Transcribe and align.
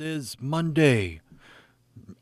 is 0.00 0.36
Monday, 0.40 1.20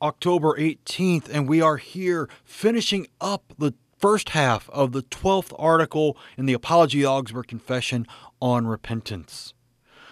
October 0.00 0.56
18th, 0.58 1.28
and 1.28 1.48
we 1.48 1.60
are 1.60 1.76
here 1.76 2.28
finishing 2.44 3.06
up 3.20 3.52
the 3.58 3.74
first 3.98 4.30
half 4.30 4.68
of 4.70 4.92
the 4.92 5.02
12th 5.02 5.52
article 5.58 6.16
in 6.36 6.46
the 6.46 6.52
Apology 6.52 7.04
of 7.04 7.10
Augsburg 7.10 7.48
Confession 7.48 8.06
on 8.40 8.66
repentance. 8.66 9.54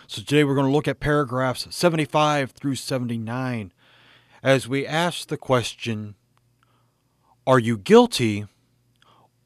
So 0.07 0.23
today 0.23 0.45
we're 0.45 0.55
going 0.55 0.67
to 0.67 0.73
look 0.73 0.89
at 0.89 0.99
paragraphs 0.99 1.67
75 1.71 2.51
through 2.51 2.77
79 2.77 3.73
as 4.43 4.67
we 4.67 4.87
ask 4.87 5.29
the 5.29 5.37
question 5.37 6.15
Are 7.47 7.59
you 7.59 7.79
guilty 7.79 8.47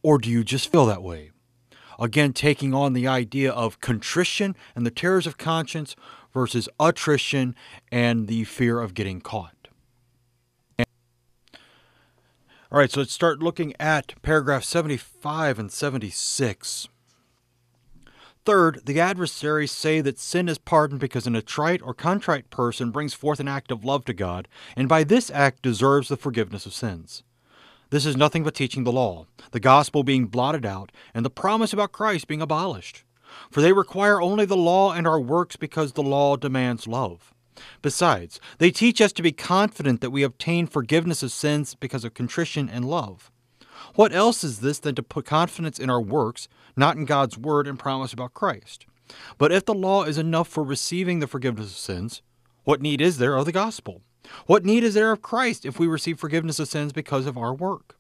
or 0.03 0.19
do 0.19 0.31
you 0.31 0.43
just 0.45 0.71
feel 0.71 0.87
that 0.87 1.03
way? 1.03 1.33
Again, 1.99 2.33
taking 2.33 2.75
on 2.75 2.93
the 2.93 3.07
idea 3.07 3.51
of 3.51 3.81
contrition 3.81 4.55
and 4.75 4.85
the 4.85 4.91
terrors 4.91 5.27
of 5.27 5.39
conscience 5.39 5.97
versus 6.37 6.69
attrition 6.79 7.55
and 7.91 8.29
the 8.29 8.45
fear 8.45 8.79
of 8.79 8.93
getting 8.93 9.23
caught. 9.23 9.69
All 12.71 12.79
right, 12.79 12.93
so 12.93 13.01
let's 13.01 13.15
start 13.15 13.39
looking 13.39 13.73
at 13.81 14.21
paragraph 14.21 14.63
75 14.63 15.59
and 15.59 15.73
76. 15.73 16.89
Third, 18.45 18.83
the 18.85 19.01
adversaries 19.01 19.73
say 19.73 20.03
that 20.03 20.19
sin 20.19 20.47
is 20.47 20.59
pardoned 20.59 21.01
because 21.01 21.27
an 21.27 21.35
attrite 21.35 21.81
or 21.83 21.95
contrite 21.95 22.51
person 22.51 22.91
brings 22.91 23.15
forth 23.15 23.41
an 23.41 23.49
act 23.49 23.71
of 23.71 23.83
love 23.83 24.05
to 24.05 24.13
God, 24.13 24.47
and 24.77 24.91
by 24.91 25.05
this 25.05 25.31
act 25.31 25.63
deserves 25.63 26.09
the 26.09 26.19
forgiveness 26.19 26.67
of 26.67 26.75
sins. 26.75 27.23
This 27.89 28.05
is 28.05 28.15
nothing 28.15 28.45
but 28.45 28.55
teaching 28.55 28.85
the 28.85 28.93
law, 28.93 29.25
the 29.53 29.61
gospel 29.61 30.03
being 30.03 30.27
blotted 30.27 30.67
out, 30.67 30.93
and 31.15 31.25
the 31.25 31.31
promise 31.31 31.73
about 31.73 31.93
Christ 31.93 32.29
being 32.29 32.43
abolished. 32.43 33.06
For 33.51 33.61
they 33.61 33.73
require 33.73 34.21
only 34.21 34.45
the 34.45 34.57
law 34.57 34.93
and 34.93 35.07
our 35.07 35.21
works 35.21 35.57
because 35.57 35.93
the 35.93 36.03
law 36.03 36.37
demands 36.37 36.87
love. 36.87 37.33
Besides, 37.83 38.41
they 38.59 38.71
teach 38.71 39.01
us 39.01 39.13
to 39.15 39.23
be 39.23 39.33
confident 39.33 40.01
that 40.01 40.11
we 40.11 40.23
obtain 40.23 40.67
forgiveness 40.67 41.23
of 41.23 41.33
sins 41.33 41.75
because 41.75 42.05
of 42.05 42.15
contrition 42.15 42.69
and 42.69 42.85
love. 42.85 43.31
What 43.95 44.13
else 44.13 44.45
is 44.45 44.61
this 44.61 44.79
than 44.79 44.95
to 44.97 45.03
put 45.03 45.25
confidence 45.25 45.79
in 45.79 45.89
our 45.89 46.01
works, 46.01 46.49
not 46.77 46.97
in 46.97 47.05
God's 47.05 47.39
word 47.39 47.67
and 47.67 47.79
promise 47.79 48.13
about 48.13 48.35
Christ? 48.35 48.87
But 49.39 49.53
if 49.53 49.65
the 49.65 49.75
law 49.75 50.05
is 50.05 50.19
enough 50.19 50.49
for 50.49 50.65
receiving 50.65 51.21
the 51.21 51.27
forgiveness 51.27 51.71
of 51.71 51.79
sins, 51.79 52.23
what 52.65 52.83
need 52.83 53.01
is 53.01 53.19
there 53.19 53.37
of 53.37 53.47
the 53.47 53.53
gospel? 53.53 54.03
What 54.47 54.65
need 54.65 54.83
is 54.83 54.95
there 54.95 55.13
of 55.13 55.23
Christ 55.23 55.65
if 55.65 55.79
we 55.79 55.87
receive 55.87 56.19
forgiveness 56.19 56.59
of 56.59 56.69
sins 56.69 56.93
because 56.93 57.27
of 57.27 57.39
our 57.39 57.55
work? 57.55 57.96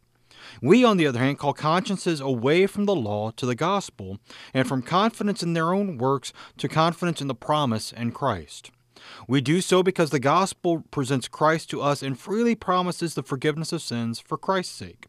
We, 0.62 0.84
on 0.84 0.96
the 0.96 1.06
other 1.06 1.18
hand, 1.18 1.38
call 1.38 1.52
consciences 1.52 2.20
away 2.20 2.66
from 2.66 2.86
the 2.86 2.94
law 2.94 3.30
to 3.32 3.46
the 3.46 3.54
gospel, 3.54 4.18
and 4.54 4.66
from 4.66 4.82
confidence 4.82 5.42
in 5.42 5.52
their 5.52 5.72
own 5.72 5.98
works 5.98 6.32
to 6.58 6.68
confidence 6.68 7.20
in 7.20 7.28
the 7.28 7.34
promise 7.34 7.92
in 7.92 8.12
Christ. 8.12 8.70
We 9.28 9.40
do 9.40 9.60
so 9.60 9.82
because 9.82 10.10
the 10.10 10.18
gospel 10.18 10.84
presents 10.90 11.28
Christ 11.28 11.70
to 11.70 11.80
us 11.80 12.02
and 12.02 12.18
freely 12.18 12.54
promises 12.54 13.14
the 13.14 13.22
forgiveness 13.22 13.72
of 13.72 13.82
sins 13.82 14.18
for 14.18 14.38
Christ's 14.38 14.74
sake. 14.74 15.06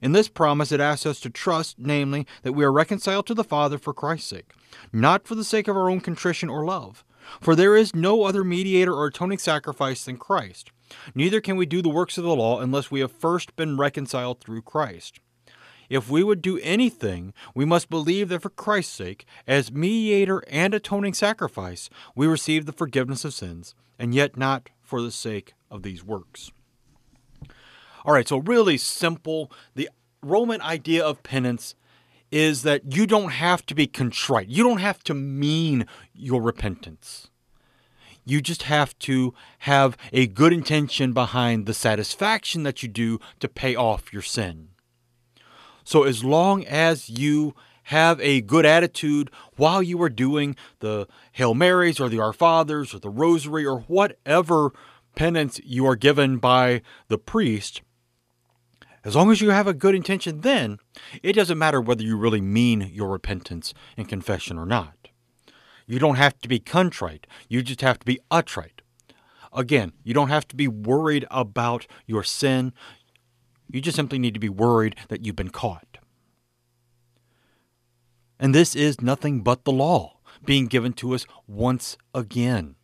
In 0.00 0.12
this 0.12 0.28
promise, 0.28 0.72
it 0.72 0.80
asks 0.80 1.06
us 1.06 1.20
to 1.20 1.30
trust, 1.30 1.76
namely, 1.78 2.26
that 2.42 2.52
we 2.52 2.64
are 2.64 2.72
reconciled 2.72 3.26
to 3.26 3.34
the 3.34 3.44
Father 3.44 3.78
for 3.78 3.92
Christ's 3.92 4.28
sake, 4.28 4.52
not 4.92 5.26
for 5.26 5.34
the 5.34 5.44
sake 5.44 5.68
of 5.68 5.76
our 5.76 5.90
own 5.90 6.00
contrition 6.00 6.48
or 6.48 6.64
love. 6.64 7.04
For 7.40 7.56
there 7.56 7.76
is 7.76 7.94
no 7.94 8.24
other 8.24 8.44
mediator 8.44 8.92
or 8.92 9.06
atoning 9.06 9.38
sacrifice 9.38 10.04
than 10.04 10.18
Christ. 10.18 10.70
Neither 11.14 11.40
can 11.40 11.56
we 11.56 11.66
do 11.66 11.82
the 11.82 11.88
works 11.88 12.18
of 12.18 12.24
the 12.24 12.34
law 12.34 12.60
unless 12.60 12.90
we 12.90 13.00
have 13.00 13.12
first 13.12 13.56
been 13.56 13.76
reconciled 13.76 14.40
through 14.40 14.62
Christ. 14.62 15.20
If 15.88 16.08
we 16.08 16.24
would 16.24 16.42
do 16.42 16.58
anything, 16.62 17.34
we 17.54 17.64
must 17.64 17.90
believe 17.90 18.28
that 18.30 18.42
for 18.42 18.50
Christ's 18.50 18.94
sake, 18.94 19.26
as 19.46 19.70
mediator 19.70 20.42
and 20.48 20.72
atoning 20.72 21.14
sacrifice, 21.14 21.90
we 22.14 22.26
receive 22.26 22.66
the 22.66 22.72
forgiveness 22.72 23.24
of 23.24 23.34
sins, 23.34 23.74
and 23.98 24.14
yet 24.14 24.36
not 24.36 24.70
for 24.82 25.02
the 25.02 25.10
sake 25.10 25.54
of 25.70 25.82
these 25.82 26.02
works. 26.02 26.50
All 28.04 28.14
right, 28.14 28.28
so 28.28 28.38
really 28.38 28.78
simple. 28.78 29.50
The 29.74 29.88
Roman 30.22 30.60
idea 30.62 31.04
of 31.04 31.22
penance 31.22 31.74
is 32.30 32.62
that 32.62 32.94
you 32.94 33.06
don't 33.06 33.30
have 33.30 33.64
to 33.66 33.74
be 33.74 33.86
contrite, 33.86 34.48
you 34.48 34.64
don't 34.64 34.80
have 34.80 35.04
to 35.04 35.14
mean 35.14 35.86
your 36.12 36.42
repentance. 36.42 37.30
You 38.24 38.40
just 38.40 38.62
have 38.64 38.98
to 39.00 39.34
have 39.60 39.96
a 40.12 40.26
good 40.26 40.52
intention 40.52 41.12
behind 41.12 41.66
the 41.66 41.74
satisfaction 41.74 42.62
that 42.62 42.82
you 42.82 42.88
do 42.88 43.20
to 43.40 43.48
pay 43.48 43.76
off 43.76 44.12
your 44.12 44.22
sin. 44.22 44.68
So, 45.84 46.04
as 46.04 46.24
long 46.24 46.64
as 46.64 47.10
you 47.10 47.54
have 47.84 48.18
a 48.20 48.40
good 48.40 48.64
attitude 48.64 49.30
while 49.56 49.82
you 49.82 50.00
are 50.02 50.08
doing 50.08 50.56
the 50.80 51.06
Hail 51.32 51.54
Marys 51.54 52.00
or 52.00 52.08
the 52.08 52.20
Our 52.20 52.32
Fathers 52.32 52.94
or 52.94 52.98
the 52.98 53.10
Rosary 53.10 53.66
or 53.66 53.80
whatever 53.80 54.72
penance 55.14 55.60
you 55.64 55.86
are 55.86 55.96
given 55.96 56.38
by 56.38 56.80
the 57.08 57.18
priest, 57.18 57.82
as 59.04 59.14
long 59.14 59.30
as 59.30 59.42
you 59.42 59.50
have 59.50 59.66
a 59.66 59.74
good 59.74 59.94
intention, 59.94 60.40
then 60.40 60.78
it 61.22 61.34
doesn't 61.34 61.58
matter 61.58 61.80
whether 61.80 62.02
you 62.02 62.16
really 62.16 62.40
mean 62.40 62.90
your 62.92 63.10
repentance 63.10 63.74
and 63.98 64.08
confession 64.08 64.58
or 64.58 64.64
not. 64.64 65.03
You 65.86 65.98
don't 65.98 66.16
have 66.16 66.38
to 66.40 66.48
be 66.48 66.58
contrite, 66.58 67.26
you 67.48 67.62
just 67.62 67.82
have 67.82 67.98
to 67.98 68.06
be 68.06 68.20
attrite. 68.30 68.80
Again, 69.52 69.92
you 70.02 70.14
don't 70.14 70.30
have 70.30 70.48
to 70.48 70.56
be 70.56 70.66
worried 70.66 71.26
about 71.30 71.86
your 72.06 72.24
sin. 72.24 72.72
You 73.70 73.80
just 73.80 73.96
simply 73.96 74.18
need 74.18 74.34
to 74.34 74.40
be 74.40 74.48
worried 74.48 74.96
that 75.08 75.24
you've 75.24 75.36
been 75.36 75.50
caught. 75.50 75.98
And 78.38 78.54
this 78.54 78.74
is 78.74 79.00
nothing 79.00 79.42
but 79.42 79.64
the 79.64 79.72
law 79.72 80.18
being 80.44 80.66
given 80.66 80.92
to 80.94 81.14
us 81.14 81.24
once 81.46 81.96
again. 82.12 82.74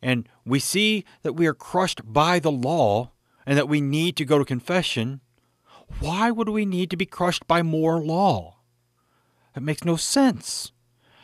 And 0.00 0.28
we 0.44 0.58
see 0.58 1.04
that 1.22 1.34
we 1.34 1.46
are 1.46 1.54
crushed 1.54 2.00
by 2.04 2.38
the 2.38 2.50
law 2.50 3.12
and 3.44 3.58
that 3.58 3.68
we 3.68 3.80
need 3.80 4.16
to 4.16 4.24
go 4.24 4.38
to 4.38 4.44
confession. 4.44 5.20
Why 6.00 6.30
would 6.30 6.48
we 6.48 6.64
need 6.64 6.90
to 6.90 6.96
be 6.96 7.06
crushed 7.06 7.46
by 7.46 7.62
more 7.62 8.00
law? 8.00 8.56
It 9.54 9.62
makes 9.62 9.84
no 9.84 9.96
sense 9.96 10.72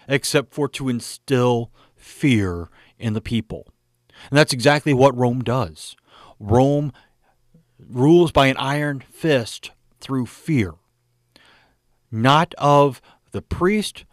except 0.09 0.53
for 0.55 0.69
to 0.69 0.89
instill 0.89 1.71
fear 1.97 2.69
in 2.99 3.15
the 3.15 3.21
people. 3.21 3.67
And 4.31 4.39
that's 4.39 4.53
exactly 4.53 4.93
what 4.93 5.17
Rome 5.17 5.43
does. 5.43 5.97
Rome 6.39 6.93
rules 7.79 8.33
by 8.33 8.47
an 8.47 8.57
iron 8.57 9.01
fist 9.01 9.71
through 10.01 10.27
fear, 10.27 10.75
not 12.11 12.55
of 12.59 13.01
the 13.33 13.43
priest, 13.43 14.05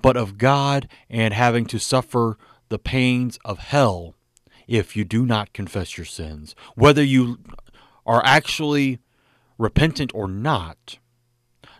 but 0.00 0.16
of 0.16 0.36
God 0.36 0.88
and 1.08 1.32
having 1.32 1.64
to 1.66 1.78
suffer 1.78 2.36
the 2.68 2.78
pains 2.78 3.38
of 3.44 3.58
hell 3.58 4.14
if 4.66 4.96
you 4.96 5.04
do 5.04 5.24
not 5.24 5.52
confess 5.52 5.96
your 5.96 6.04
sins. 6.04 6.54
Whether 6.74 7.02
you 7.02 7.38
are 8.06 8.22
actually 8.24 8.98
repentant 9.56 10.12
or 10.14 10.28
not, 10.28 10.98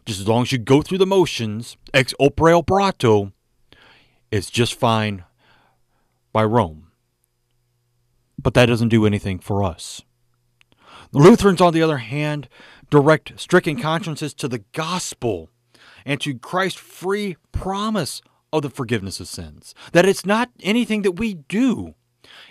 just 0.07 0.21
as 0.21 0.29
long 0.29 0.43
as 0.43 0.53
you 0.53 0.59
go 0.59 0.83
through 0.83 0.99
the 0.99 1.07
motions, 1.07 1.77
ex 1.93 2.15
opere 2.21 2.59
operato, 2.59 3.33
it's 4.35 4.51
just 4.51 4.75
fine 4.75 5.23
by 6.33 6.43
Rome. 6.43 6.89
But 8.37 8.55
that 8.55 8.67
doesn't 8.67 8.89
do 8.89 9.07
anything 9.07 9.39
for 9.39 9.63
us. 9.63 10.03
The 11.13 11.21
Lutherans, 11.21 11.61
on 11.61 11.73
the 11.73 11.83
other 11.83 11.99
hand, 11.99 12.49
direct 12.91 13.39
stricken 13.39 13.81
consciences 13.81 14.35
to 14.35 14.49
the 14.49 14.65
gospel 14.73 15.51
and 16.05 16.21
to 16.21 16.37
Christ's 16.37 16.81
free 16.81 17.37
promise 17.53 18.23
of 18.53 18.63
the 18.63 18.71
forgiveness 18.71 19.21
of 19.21 19.29
sins. 19.29 19.73
That 19.93 20.05
it's 20.05 20.27
not 20.27 20.51
anything 20.61 21.03
that 21.03 21.13
we 21.13 21.35
do. 21.35 21.95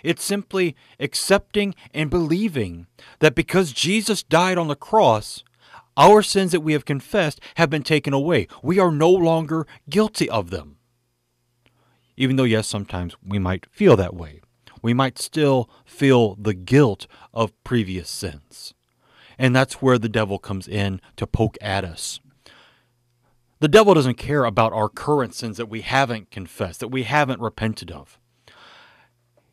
It's 0.02 0.24
simply 0.24 0.74
accepting 0.98 1.74
and 1.92 2.08
believing 2.08 2.86
that 3.18 3.34
because 3.34 3.72
Jesus 3.72 4.22
died 4.22 4.56
on 4.56 4.68
the 4.68 4.74
cross, 4.74 5.44
our 5.98 6.22
sins 6.22 6.52
that 6.52 6.60
we 6.60 6.72
have 6.72 6.86
confessed 6.86 7.40
have 7.56 7.68
been 7.68 7.82
taken 7.82 8.14
away. 8.14 8.48
We 8.62 8.78
are 8.78 8.90
no 8.90 9.10
longer 9.10 9.66
guilty 9.90 10.30
of 10.30 10.48
them. 10.48 10.78
Even 12.16 12.36
though, 12.36 12.44
yes, 12.44 12.68
sometimes 12.68 13.16
we 13.24 13.38
might 13.38 13.66
feel 13.70 13.96
that 13.96 14.14
way. 14.14 14.40
We 14.82 14.94
might 14.94 15.18
still 15.18 15.68
feel 15.84 16.34
the 16.36 16.54
guilt 16.54 17.06
of 17.32 17.52
previous 17.64 18.08
sins. 18.08 18.74
And 19.38 19.54
that's 19.54 19.82
where 19.82 19.98
the 19.98 20.08
devil 20.08 20.38
comes 20.38 20.68
in 20.68 21.00
to 21.16 21.26
poke 21.26 21.56
at 21.60 21.84
us. 21.84 22.20
The 23.60 23.68
devil 23.68 23.94
doesn't 23.94 24.18
care 24.18 24.44
about 24.44 24.72
our 24.72 24.88
current 24.88 25.34
sins 25.34 25.56
that 25.56 25.70
we 25.70 25.80
haven't 25.80 26.30
confessed, 26.30 26.80
that 26.80 26.88
we 26.88 27.04
haven't 27.04 27.40
repented 27.40 27.90
of. 27.90 28.18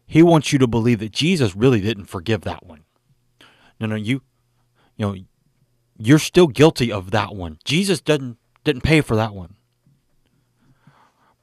He 0.06 0.22
wants 0.22 0.52
you 0.52 0.60
to 0.60 0.68
believe 0.68 1.00
that 1.00 1.14
Jesus 1.14 1.56
really 1.56 1.80
didn't 1.80 2.06
forgive 2.06 2.42
that 2.42 2.66
one. 2.66 2.84
No, 3.80 3.88
no, 3.88 3.96
you 3.96 4.22
you 4.98 5.06
know, 5.06 5.16
you're 5.98 6.20
still 6.20 6.48
guilty 6.48 6.92
of 6.92 7.12
that 7.12 7.34
one. 7.34 7.58
Jesus 7.64 8.02
didn't 8.02 8.38
didn't 8.66 8.84
pay 8.84 9.00
for 9.00 9.16
that 9.16 9.34
one. 9.34 9.56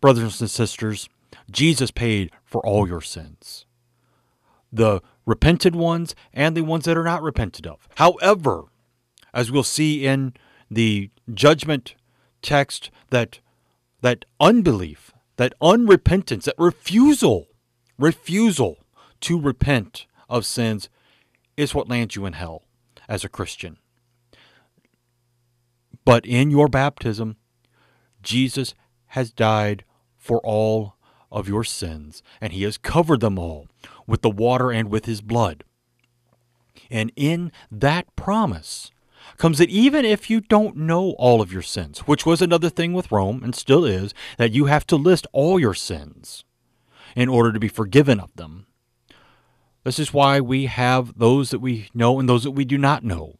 Brothers 0.01 0.41
and 0.41 0.51
sisters, 0.51 1.09
Jesus 1.51 1.91
paid 1.91 2.31
for 2.45 2.65
all 2.65 2.87
your 2.87 3.01
sins. 3.01 3.67
The 4.73 5.01
repented 5.27 5.75
ones 5.75 6.15
and 6.33 6.57
the 6.57 6.63
ones 6.63 6.85
that 6.85 6.97
are 6.97 7.05
not 7.05 7.23
repented 7.23 7.67
of. 7.67 7.89
However, 7.97 8.65
as 9.33 9.51
we'll 9.51 9.63
see 9.63 10.07
in 10.07 10.35
the 10.71 11.11
judgment 11.33 11.95
text 12.43 12.91
that 13.11 13.41
that 14.01 14.25
unbelief, 14.41 15.13
that 15.37 15.55
unrepentance, 15.61 16.45
that 16.45 16.55
refusal, 16.59 17.49
refusal 17.99 18.79
to 19.21 19.41
repent 19.41 20.07
of 20.29 20.47
sins 20.47 20.89
is 21.57 21.75
what 21.75 21.89
lands 21.89 22.15
you 22.15 22.25
in 22.25 22.35
hell 22.35 22.63
as 23.09 23.25
a 23.25 23.29
Christian. 23.29 23.79
But 26.05 26.25
in 26.25 26.51
your 26.51 26.69
baptism, 26.69 27.37
Jesus 28.23 28.75
has 29.09 29.33
died 29.33 29.85
for 30.19 30.41
all 30.41 30.97
of 31.31 31.49
your 31.49 31.65
sins, 31.65 32.23
and 32.41 32.53
he 32.53 32.65
has 32.65 32.77
covered 32.77 33.21
them 33.21 33.39
all 33.39 33.69
with 34.07 34.23
the 34.23 34.31
water 34.31 34.71
and 34.71 34.91
with 34.91 35.07
his 35.07 35.21
blood. 35.21 35.65
And 36.91 37.13
in 37.17 37.53
that 37.71 38.15
promise 38.17 38.91
comes 39.37 39.59
that 39.59 39.71
even 39.71 40.05
if 40.05 40.31
you 40.31 40.41
don't 40.41 40.77
know 40.77 41.11
all 41.19 41.41
of 41.41 41.53
your 41.53 41.63
sins, 41.63 42.01
which 42.01 42.25
was 42.25 42.41
another 42.41 42.71
thing 42.71 42.93
with 42.93 43.13
Rome 43.13 43.43
and 43.45 43.55
still 43.55 43.85
is, 43.85 44.15
that 44.39 44.53
you 44.53 44.67
have 44.67 44.87
to 44.87 44.97
list 44.97 45.27
all 45.33 45.61
your 45.61 45.75
sins 45.75 46.45
in 47.15 47.29
order 47.29 47.53
to 47.53 47.61
be 47.61 47.69
forgiven 47.69 48.21
of 48.21 48.35
them. 48.37 48.67
This 49.85 49.99
is 49.99 50.13
why 50.13 50.41
we 50.41 50.67
have 50.67 51.19
those 51.19 51.51
that 51.51 51.61
we 51.61 51.89
know 51.95 52.19
and 52.19 52.29
those 52.29 52.45
that 52.45 52.51
we 52.53 52.65
do 52.65 52.79
not 52.79 53.05
know 53.05 53.39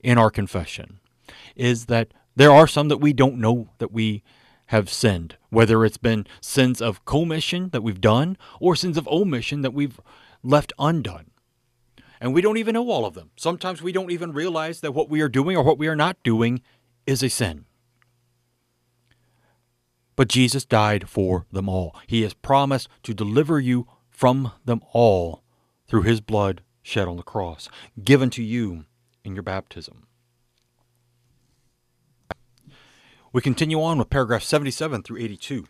in 0.00 0.18
our 0.18 0.30
confession, 0.30 1.00
is 1.56 1.86
that 1.86 2.08
there 2.36 2.52
are 2.52 2.66
some 2.66 2.88
that 2.88 2.98
we 2.98 3.12
don't 3.12 3.38
know 3.38 3.68
that 3.78 3.92
we 3.92 4.22
have 4.66 4.90
sinned, 4.90 5.36
whether 5.50 5.84
it's 5.84 5.98
been 5.98 6.26
sins 6.40 6.80
of 6.80 7.04
commission 7.04 7.70
that 7.70 7.82
we've 7.82 8.00
done 8.00 8.36
or 8.60 8.74
sins 8.74 8.96
of 8.96 9.08
omission 9.08 9.62
that 9.62 9.74
we've 9.74 10.00
left 10.42 10.72
undone. 10.78 11.30
And 12.20 12.32
we 12.32 12.40
don't 12.40 12.56
even 12.56 12.74
know 12.74 12.88
all 12.88 13.04
of 13.04 13.14
them. 13.14 13.30
Sometimes 13.36 13.82
we 13.82 13.92
don't 13.92 14.10
even 14.10 14.32
realize 14.32 14.80
that 14.80 14.92
what 14.92 15.10
we 15.10 15.20
are 15.20 15.28
doing 15.28 15.56
or 15.56 15.62
what 15.62 15.78
we 15.78 15.88
are 15.88 15.96
not 15.96 16.16
doing 16.22 16.62
is 17.06 17.22
a 17.22 17.28
sin. 17.28 17.66
But 20.16 20.28
Jesus 20.28 20.64
died 20.64 21.08
for 21.08 21.44
them 21.50 21.68
all. 21.68 21.96
He 22.06 22.22
has 22.22 22.34
promised 22.34 22.88
to 23.02 23.14
deliver 23.14 23.58
you 23.58 23.88
from 24.08 24.52
them 24.64 24.80
all 24.92 25.42
through 25.86 26.02
his 26.02 26.20
blood 26.20 26.62
shed 26.82 27.08
on 27.08 27.16
the 27.16 27.22
cross, 27.22 27.68
given 28.02 28.30
to 28.30 28.42
you 28.42 28.84
in 29.24 29.34
your 29.34 29.42
baptism. 29.42 30.06
We 33.34 33.40
continue 33.40 33.82
on 33.82 33.98
with 33.98 34.10
paragraph 34.10 34.44
77 34.44 35.02
through 35.02 35.18
82. 35.18 35.66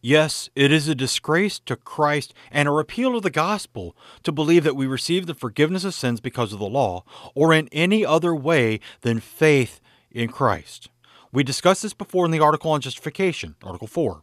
Yes, 0.00 0.50
it 0.56 0.72
is 0.72 0.88
a 0.88 0.96
disgrace 0.96 1.60
to 1.60 1.76
Christ 1.76 2.34
and 2.50 2.66
a 2.66 2.72
repeal 2.72 3.16
of 3.16 3.22
the 3.22 3.30
gospel 3.30 3.96
to 4.24 4.32
believe 4.32 4.64
that 4.64 4.74
we 4.74 4.84
receive 4.84 5.26
the 5.26 5.32
forgiveness 5.32 5.84
of 5.84 5.94
sins 5.94 6.20
because 6.20 6.52
of 6.52 6.58
the 6.58 6.68
law, 6.68 7.04
or 7.36 7.54
in 7.54 7.68
any 7.70 8.04
other 8.04 8.34
way 8.34 8.80
than 9.02 9.20
faith 9.20 9.80
in 10.10 10.28
Christ. 10.28 10.90
We 11.30 11.44
discussed 11.44 11.84
this 11.84 11.94
before 11.94 12.24
in 12.24 12.32
the 12.32 12.40
article 12.40 12.72
on 12.72 12.80
justification, 12.80 13.54
Article 13.62 13.86
4. 13.86 14.22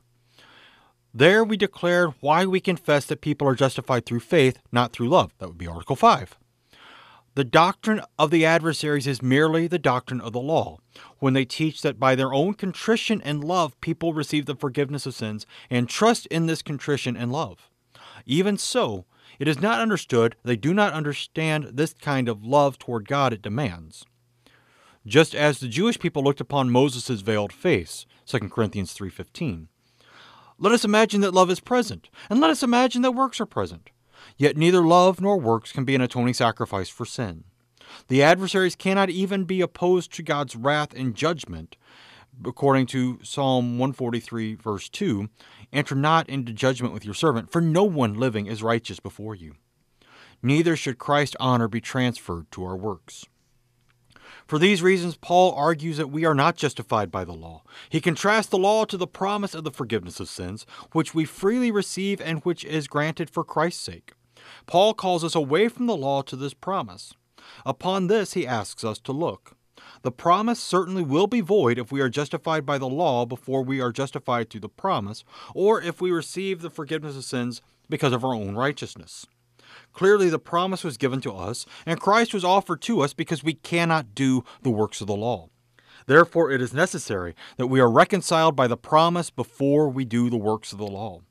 There 1.13 1.45
we 1.45 1.55
declared 1.55 2.13
why 2.19 2.45
we 2.45 2.59
confess 2.59 3.05
that 3.05 3.21
people 3.21 3.47
are 3.47 3.55
justified 3.55 4.05
through 4.05 4.19
faith, 4.19 4.59
not 4.69 4.91
through 4.91 5.07
love. 5.07 5.31
That 5.37 5.47
would 5.47 5.57
be 5.57 5.67
Article 5.67 5.95
5. 5.95 6.38
The 7.35 7.43
doctrine 7.43 8.01
of 8.17 8.31
the 8.31 8.45
adversaries 8.45 9.07
is 9.07 9.21
merely 9.21 9.67
the 9.67 9.79
doctrine 9.79 10.19
of 10.19 10.33
the 10.33 10.39
law, 10.39 10.79
when 11.19 11.33
they 11.33 11.45
teach 11.45 11.81
that 11.81 11.99
by 11.99 12.15
their 12.15 12.33
own 12.33 12.55
contrition 12.55 13.21
and 13.21 13.43
love 13.43 13.79
people 13.81 14.13
receive 14.13 14.45
the 14.45 14.55
forgiveness 14.55 15.05
of 15.05 15.13
sins 15.13 15.45
and 15.69 15.87
trust 15.87 16.25
in 16.27 16.47
this 16.47 16.61
contrition 16.61 17.15
and 17.15 17.31
love. 17.31 17.69
Even 18.25 18.57
so, 18.57 19.05
it 19.37 19.47
is 19.47 19.61
not 19.61 19.79
understood, 19.79 20.35
they 20.43 20.55
do 20.55 20.73
not 20.73 20.93
understand 20.93 21.69
this 21.73 21.93
kind 21.93 22.27
of 22.27 22.43
love 22.43 22.77
toward 22.79 23.07
God 23.07 23.31
it 23.31 23.41
demands. 23.41 24.05
Just 25.05 25.33
as 25.33 25.59
the 25.59 25.67
Jewish 25.67 25.99
people 25.99 26.23
looked 26.23 26.41
upon 26.41 26.71
Moses' 26.71 27.21
veiled 27.21 27.53
face, 27.53 28.05
2 28.25 28.51
Corinthians 28.51 28.93
3:15. 28.93 29.67
Let 30.57 30.73
us 30.73 30.83
imagine 30.83 31.21
that 31.21 31.33
love 31.33 31.49
is 31.49 31.61
present, 31.61 32.09
and 32.29 32.41
let 32.41 32.49
us 32.49 32.63
imagine 32.63 33.01
that 33.03 33.11
works 33.11 33.39
are 33.39 33.45
present. 33.45 33.91
Yet 34.39 34.55
neither 34.55 34.81
love 34.81 35.19
nor 35.19 35.37
works 35.37 35.73
can 35.73 35.83
be 35.83 35.95
an 35.95 36.01
atoning 36.01 36.33
sacrifice 36.33 36.87
for 36.87 37.05
sin. 37.05 37.43
The 38.07 38.23
adversaries 38.23 38.77
cannot 38.77 39.09
even 39.09 39.43
be 39.43 39.59
opposed 39.59 40.13
to 40.13 40.23
God's 40.23 40.55
wrath 40.55 40.93
and 40.95 41.13
judgment. 41.13 41.75
According 42.45 42.85
to 42.87 43.19
Psalm 43.21 43.77
143, 43.77 44.55
verse 44.55 44.87
2, 44.87 45.27
enter 45.73 45.93
not 45.93 46.29
into 46.29 46.53
judgment 46.53 46.93
with 46.93 47.03
your 47.03 47.13
servant, 47.13 47.51
for 47.51 47.59
no 47.59 47.83
one 47.83 48.13
living 48.13 48.45
is 48.45 48.63
righteous 48.63 49.01
before 49.01 49.35
you. 49.35 49.55
Neither 50.41 50.77
should 50.77 50.99
Christ's 50.99 51.35
honor 51.37 51.67
be 51.67 51.81
transferred 51.81 52.49
to 52.51 52.63
our 52.63 52.77
works. 52.77 53.25
For 54.47 54.57
these 54.57 54.81
reasons, 54.81 55.17
Paul 55.17 55.53
argues 55.53 55.97
that 55.97 56.11
we 56.11 56.23
are 56.23 56.33
not 56.33 56.55
justified 56.55 57.11
by 57.11 57.25
the 57.25 57.33
law. 57.33 57.63
He 57.89 57.99
contrasts 57.99 58.47
the 58.47 58.57
law 58.57 58.85
to 58.85 58.95
the 58.95 59.05
promise 59.05 59.53
of 59.53 59.65
the 59.65 59.71
forgiveness 59.71 60.21
of 60.21 60.29
sins, 60.29 60.65
which 60.93 61.13
we 61.13 61.25
freely 61.25 61.71
receive 61.71 62.21
and 62.21 62.39
which 62.39 62.63
is 62.63 62.87
granted 62.87 63.29
for 63.29 63.43
Christ's 63.43 63.83
sake. 63.83 64.13
Paul 64.65 64.93
calls 64.93 65.23
us 65.23 65.35
away 65.35 65.67
from 65.67 65.87
the 65.87 65.97
law 65.97 66.21
to 66.23 66.35
this 66.35 66.53
promise. 66.53 67.13
Upon 67.65 68.07
this, 68.07 68.33
he 68.33 68.47
asks 68.47 68.83
us 68.83 68.99
to 68.99 69.11
look. 69.11 69.55
The 70.01 70.11
promise 70.11 70.59
certainly 70.59 71.03
will 71.03 71.27
be 71.27 71.41
void 71.41 71.77
if 71.77 71.91
we 71.91 72.01
are 72.01 72.09
justified 72.09 72.65
by 72.65 72.77
the 72.77 72.87
law 72.87 73.25
before 73.25 73.63
we 73.63 73.81
are 73.81 73.91
justified 73.91 74.49
through 74.49 74.61
the 74.61 74.69
promise, 74.69 75.23
or 75.53 75.81
if 75.81 76.01
we 76.01 76.11
receive 76.11 76.61
the 76.61 76.69
forgiveness 76.69 77.17
of 77.17 77.23
sins 77.23 77.61
because 77.89 78.13
of 78.13 78.23
our 78.23 78.33
own 78.33 78.55
righteousness. 78.55 79.25
Clearly, 79.93 80.29
the 80.29 80.39
promise 80.39 80.83
was 80.83 80.97
given 80.97 81.21
to 81.21 81.33
us, 81.33 81.65
and 81.85 81.99
Christ 81.99 82.33
was 82.33 82.43
offered 82.43 82.81
to 82.83 83.01
us 83.01 83.13
because 83.13 83.43
we 83.43 83.53
cannot 83.53 84.15
do 84.15 84.43
the 84.61 84.69
works 84.69 85.01
of 85.01 85.07
the 85.07 85.15
law. 85.15 85.49
Therefore, 86.05 86.51
it 86.51 86.61
is 86.61 86.73
necessary 86.73 87.35
that 87.57 87.67
we 87.67 87.79
are 87.79 87.91
reconciled 87.91 88.55
by 88.55 88.67
the 88.67 88.77
promise 88.77 89.29
before 89.29 89.89
we 89.89 90.05
do 90.05 90.29
the 90.29 90.37
works 90.37 90.71
of 90.71 90.79
the 90.79 90.87
law. 90.87 91.21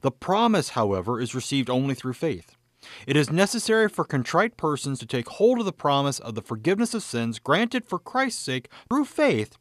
The 0.00 0.10
promise, 0.10 0.70
however, 0.70 1.20
is 1.20 1.34
received 1.34 1.70
only 1.70 1.94
through 1.94 2.14
faith. 2.14 2.57
It 3.06 3.16
is 3.16 3.30
necessary 3.30 3.88
for 3.88 4.04
contrite 4.04 4.56
persons 4.56 4.98
to 4.98 5.06
take 5.06 5.28
hold 5.28 5.60
of 5.60 5.66
the 5.66 5.72
promise 5.72 6.18
of 6.18 6.34
the 6.34 6.42
forgiveness 6.42 6.94
of 6.94 7.02
sins 7.02 7.38
granted 7.38 7.86
for 7.86 7.98
Christ's 7.98 8.42
sake 8.42 8.68
through 8.88 9.06
faith, 9.06 9.56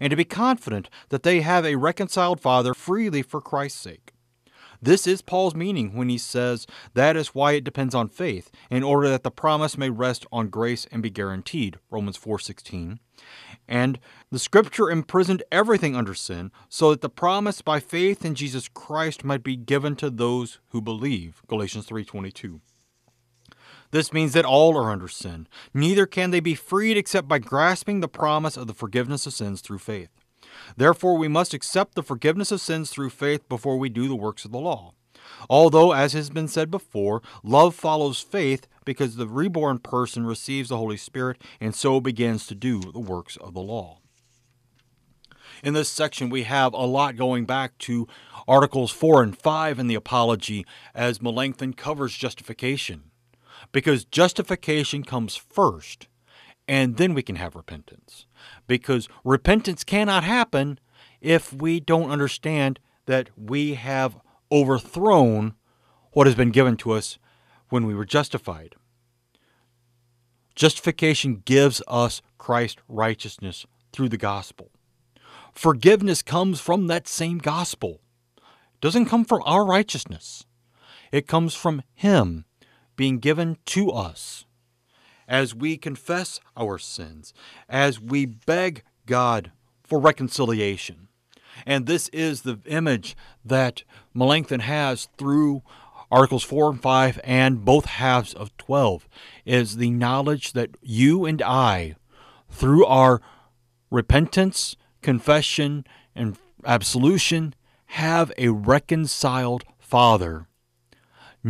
and 0.00 0.10
to 0.10 0.16
be 0.16 0.24
confident 0.24 0.90
that 1.08 1.22
they 1.22 1.40
have 1.40 1.64
a 1.64 1.76
reconciled 1.76 2.40
Father 2.40 2.74
freely 2.74 3.22
for 3.22 3.40
Christ's 3.40 3.80
sake. 3.80 4.12
This 4.80 5.08
is 5.08 5.22
Paul's 5.22 5.56
meaning 5.56 5.96
when 5.96 6.08
he 6.08 6.18
says 6.18 6.64
that 6.94 7.16
is 7.16 7.34
why 7.34 7.52
it 7.52 7.64
depends 7.64 7.96
on 7.96 8.08
faith, 8.08 8.48
in 8.70 8.84
order 8.84 9.08
that 9.08 9.24
the 9.24 9.30
promise 9.30 9.76
may 9.76 9.90
rest 9.90 10.24
on 10.30 10.50
grace 10.50 10.86
and 10.92 11.02
be 11.02 11.10
guaranteed. 11.10 11.78
Romans 11.90 12.16
4:16. 12.16 13.00
And 13.66 13.98
the 14.30 14.38
scripture 14.38 14.88
imprisoned 14.88 15.42
everything 15.50 15.96
under 15.96 16.14
sin, 16.14 16.52
so 16.68 16.90
that 16.90 17.00
the 17.00 17.10
promise 17.10 17.60
by 17.60 17.80
faith 17.80 18.24
in 18.24 18.36
Jesus 18.36 18.68
Christ 18.68 19.24
might 19.24 19.42
be 19.42 19.56
given 19.56 19.96
to 19.96 20.10
those 20.10 20.60
who 20.68 20.80
believe. 20.80 21.42
Galatians 21.48 21.86
3:22. 21.86 22.60
This 23.90 24.12
means 24.12 24.32
that 24.34 24.44
all 24.44 24.76
are 24.76 24.90
under 24.90 25.08
sin. 25.08 25.46
Neither 25.72 26.06
can 26.06 26.30
they 26.30 26.40
be 26.40 26.54
freed 26.54 26.96
except 26.96 27.26
by 27.28 27.38
grasping 27.38 28.00
the 28.00 28.08
promise 28.08 28.56
of 28.56 28.66
the 28.66 28.74
forgiveness 28.74 29.26
of 29.26 29.32
sins 29.32 29.60
through 29.60 29.78
faith. 29.78 30.10
Therefore, 30.76 31.16
we 31.16 31.28
must 31.28 31.54
accept 31.54 31.94
the 31.94 32.02
forgiveness 32.02 32.52
of 32.52 32.60
sins 32.60 32.90
through 32.90 33.10
faith 33.10 33.48
before 33.48 33.78
we 33.78 33.88
do 33.88 34.08
the 34.08 34.16
works 34.16 34.44
of 34.44 34.52
the 34.52 34.58
law. 34.58 34.92
Although, 35.48 35.92
as 35.92 36.12
has 36.12 36.30
been 36.30 36.48
said 36.48 36.70
before, 36.70 37.22
love 37.42 37.74
follows 37.74 38.20
faith 38.20 38.66
because 38.84 39.16
the 39.16 39.28
reborn 39.28 39.78
person 39.78 40.26
receives 40.26 40.68
the 40.68 40.76
Holy 40.76 40.96
Spirit 40.96 41.42
and 41.60 41.74
so 41.74 42.00
begins 42.00 42.46
to 42.46 42.54
do 42.54 42.80
the 42.80 42.98
works 42.98 43.36
of 43.36 43.54
the 43.54 43.60
law. 43.60 43.98
In 45.62 45.74
this 45.74 45.88
section, 45.88 46.30
we 46.30 46.44
have 46.44 46.72
a 46.72 46.86
lot 46.86 47.16
going 47.16 47.44
back 47.44 47.76
to 47.78 48.06
Articles 48.46 48.90
4 48.92 49.22
and 49.22 49.36
5 49.36 49.78
in 49.78 49.88
the 49.88 49.94
Apology 49.94 50.64
as 50.94 51.20
Melanchthon 51.20 51.74
covers 51.74 52.14
justification. 52.14 53.07
Because 53.72 54.04
justification 54.04 55.02
comes 55.02 55.36
first, 55.36 56.08
and 56.68 56.96
then 56.96 57.14
we 57.14 57.22
can 57.22 57.36
have 57.36 57.56
repentance 57.56 58.26
because 58.66 59.08
repentance 59.24 59.82
cannot 59.82 60.22
happen 60.22 60.78
if 61.20 61.52
we 61.52 61.80
don't 61.80 62.10
understand 62.10 62.78
that 63.06 63.30
we 63.36 63.74
have 63.74 64.18
overthrown 64.52 65.54
what 66.12 66.26
has 66.26 66.36
been 66.36 66.50
given 66.50 66.76
to 66.76 66.92
us 66.92 67.18
when 67.70 67.86
we 67.86 67.94
were 67.94 68.04
justified. 68.04 68.74
Justification 70.54 71.42
gives 71.44 71.80
us 71.88 72.20
Christ's 72.36 72.82
righteousness 72.88 73.66
through 73.92 74.08
the 74.10 74.16
gospel. 74.16 74.70
Forgiveness 75.52 76.22
comes 76.22 76.60
from 76.60 76.86
that 76.86 77.08
same 77.08 77.38
gospel. 77.38 78.00
It 78.36 78.80
doesn't 78.80 79.06
come 79.06 79.24
from 79.24 79.42
our 79.44 79.64
righteousness. 79.64 80.44
It 81.10 81.26
comes 81.26 81.54
from 81.54 81.82
him 81.94 82.44
being 82.98 83.20
given 83.20 83.56
to 83.64 83.90
us 83.90 84.44
as 85.28 85.54
we 85.54 85.76
confess 85.78 86.40
our 86.56 86.78
sins, 86.78 87.32
as 87.68 88.00
we 88.00 88.26
beg 88.26 88.82
God 89.06 89.52
for 89.84 90.00
reconciliation. 90.00 91.08
And 91.64 91.86
this 91.86 92.08
is 92.08 92.42
the 92.42 92.58
image 92.66 93.16
that 93.44 93.84
Melanchthon 94.12 94.60
has 94.60 95.08
through 95.16 95.62
Articles 96.10 96.42
4 96.42 96.70
and 96.70 96.82
5 96.82 97.20
and 97.22 97.64
both 97.64 97.84
halves 97.84 98.34
of 98.34 98.56
12 98.56 99.08
is 99.44 99.76
the 99.76 99.90
knowledge 99.90 100.52
that 100.54 100.70
you 100.82 101.24
and 101.24 101.40
I, 101.40 101.94
through 102.50 102.84
our 102.86 103.20
repentance, 103.90 104.76
confession, 105.02 105.84
and 106.16 106.36
absolution, 106.64 107.54
have 107.92 108.32
a 108.36 108.48
reconciled 108.48 109.64
Father 109.78 110.48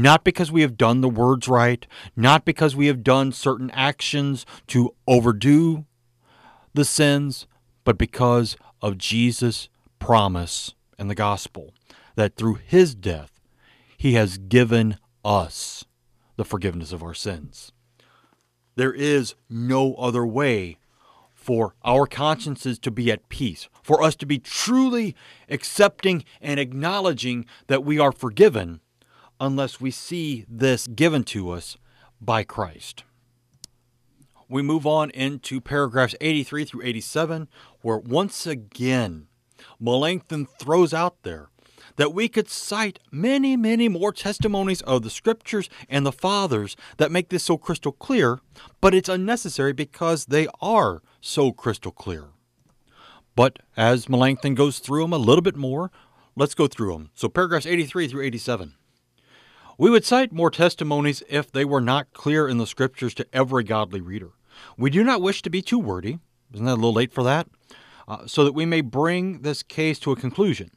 not 0.02 0.25
because 0.25 0.52
we 0.52 0.62
have 0.62 0.76
done 0.76 1.00
the 1.00 1.09
words 1.09 1.49
right, 1.49 1.87
not 2.17 2.45
because 2.45 2.76
we 2.76 2.87
have 2.87 3.02
done 3.02 3.33
certain 3.33 3.71
actions 3.73 4.45
to 4.69 4.95
overdo 5.07 5.85
the 6.75 6.85
sins, 6.85 7.47
but 7.85 7.99
because 7.99 8.57
of 8.81 8.99
Jesus' 8.99 9.69
promise 9.99 10.75
in 10.99 11.09
the 11.09 11.14
gospel 11.14 11.73
that 12.14 12.37
through 12.37 12.55
his 12.55 12.95
death, 12.95 13.33
he 13.97 14.14
has 14.14 14.38
given 14.38 14.99
us 15.25 15.85
the 16.37 16.45
forgiveness 16.45 16.93
of 16.93 17.02
our 17.02 17.14
sins. 17.14 17.73
There 18.76 18.93
is 18.93 19.35
no 19.50 19.95
other 19.95 20.25
way 20.25 20.78
for 21.35 21.75
our 21.85 22.07
consciences 22.07 22.78
to 22.81 22.90
be 22.90 23.11
at 23.11 23.28
peace, 23.28 23.69
for 23.83 24.02
us 24.02 24.14
to 24.17 24.26
be 24.26 24.38
truly 24.38 25.17
accepting 25.49 26.25
and 26.40 26.61
acknowledging 26.61 27.47
that 27.67 27.85
we 27.85 27.99
are 27.99 28.12
forgiven, 28.12 28.81
unless 29.40 29.80
we 29.80 29.90
see 29.90 30.45
this 30.49 30.87
given 30.87 31.25
to 31.25 31.50
us 31.50 31.76
by 32.21 32.42
Christ. 32.45 33.04
We 34.49 34.62
move 34.62 34.87
on 34.87 35.11
into 35.11 35.61
paragraphs 35.61 36.14
83 36.21 36.64
through 36.64 36.83
87, 36.85 37.49
where 37.83 37.99
once 37.99 38.47
again 38.47 39.26
Melanchthon 39.78 40.47
throws 40.59 40.95
out 40.95 41.23
there 41.23 41.50
that 41.97 42.14
we 42.14 42.28
could 42.28 42.49
cite 42.49 43.00
many, 43.11 43.57
many 43.57 43.88
more 43.88 44.12
testimonies 44.12 44.80
of 44.83 45.02
the 45.02 45.11
scriptures 45.11 45.68
and 45.88 46.07
the 46.07 46.12
fathers 46.12 46.76
that 46.97 47.11
make 47.11 47.28
this 47.28 47.45
so 47.45 47.59
crystal 47.59 47.92
clear, 47.92 48.40
but 48.80 48.95
it's 48.95 49.09
unnecessary 49.09 49.73
because 49.73 50.26
they 50.26 50.47
are 50.62 51.02
so 51.21 51.52
crystal 51.52 51.92
clear. 51.92 52.28
But 53.35 53.59
as 53.76 54.09
Melanchthon 54.09 54.54
goes 54.54 54.78
through 54.78 55.02
them 55.02 55.12
a 55.12 55.18
little 55.18 55.42
bit 55.42 55.57
more, 55.57 55.90
let's 56.35 56.54
go 56.54 56.66
through 56.66 56.92
them. 56.92 57.11
So, 57.14 57.28
paragraphs 57.28 57.66
83 57.66 58.09
through 58.09 58.23
87. 58.23 58.75
We 59.81 59.91
would 59.91 60.05
cite 60.05 60.33
more 60.33 60.51
testimonies 60.51 61.23
if 61.29 61.53
they 61.53 61.65
were 61.65 61.81
not 61.81 62.13
clear 62.13 62.49
in 62.49 62.59
the 62.59 62.67
scriptures 62.67 63.15
to 63.15 63.27
every 63.33 63.63
godly 63.63 64.01
reader. 64.01 64.31
We 64.77 64.91
do 64.91 65.05
not 65.05 65.23
wish 65.23 65.41
to 65.43 65.51
be 65.51 65.63
too 65.63 65.79
wordy. 65.79 66.19
Isn't 66.53 66.67
that 66.67 66.73
a 66.73 66.75
little 66.75 66.93
late 66.93 67.13
for 67.13 67.23
that? 67.23 67.47
Uh, 68.09 68.27
so 68.27 68.45
that 68.45 68.55
we 68.55 68.67
may 68.67 68.81
bring 68.81 69.43
this 69.43 69.63
case 69.63 70.01
to 70.01 70.11
a 70.11 70.17
conclusion. 70.17 70.73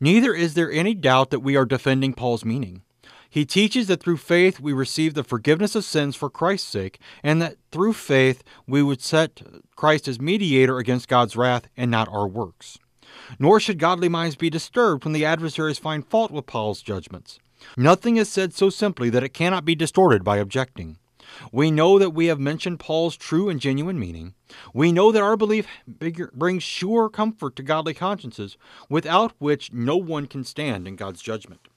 Neither 0.00 0.32
is 0.32 0.54
there 0.54 0.72
any 0.72 0.94
doubt 0.94 1.28
that 1.28 1.40
we 1.40 1.56
are 1.56 1.66
defending 1.66 2.14
Paul's 2.14 2.42
meaning. 2.42 2.80
He 3.28 3.44
teaches 3.44 3.86
that 3.88 4.02
through 4.02 4.16
faith 4.16 4.60
we 4.60 4.72
receive 4.72 5.12
the 5.12 5.24
forgiveness 5.24 5.74
of 5.74 5.84
sins 5.84 6.16
for 6.16 6.30
Christ's 6.30 6.70
sake, 6.70 6.98
and 7.22 7.42
that 7.42 7.56
through 7.70 7.92
faith 7.92 8.42
we 8.66 8.82
would 8.82 9.02
set 9.02 9.42
Christ 9.76 10.08
as 10.08 10.18
mediator 10.18 10.78
against 10.78 11.06
God's 11.06 11.36
wrath 11.36 11.68
and 11.76 11.90
not 11.90 12.08
our 12.08 12.26
works. 12.26 12.78
Nor 13.38 13.60
should 13.60 13.78
godly 13.78 14.08
minds 14.08 14.36
be 14.36 14.48
disturbed 14.48 15.04
when 15.04 15.12
the 15.12 15.26
adversaries 15.26 15.78
find 15.78 16.06
fault 16.06 16.30
with 16.30 16.46
Paul's 16.46 16.80
judgments. 16.80 17.38
Nothing 17.76 18.16
is 18.16 18.28
said 18.28 18.54
so 18.54 18.70
simply 18.70 19.10
that 19.10 19.22
it 19.22 19.34
cannot 19.34 19.64
be 19.64 19.74
distorted 19.74 20.24
by 20.24 20.38
objecting. 20.38 20.98
We 21.50 21.70
know 21.70 21.98
that 21.98 22.10
we 22.10 22.26
have 22.26 22.38
mentioned 22.38 22.80
Paul's 22.80 23.16
true 23.16 23.48
and 23.48 23.60
genuine 23.60 23.98
meaning. 23.98 24.34
We 24.74 24.92
know 24.92 25.12
that 25.12 25.22
our 25.22 25.36
belief 25.36 25.66
brings 26.34 26.62
sure 26.62 27.08
comfort 27.08 27.56
to 27.56 27.62
godly 27.62 27.94
consciences, 27.94 28.56
without 28.88 29.32
which 29.38 29.72
no 29.72 29.96
one 29.96 30.26
can 30.26 30.44
stand 30.44 30.86
in 30.86 30.96
God's 30.96 31.22
judgment. 31.22 31.68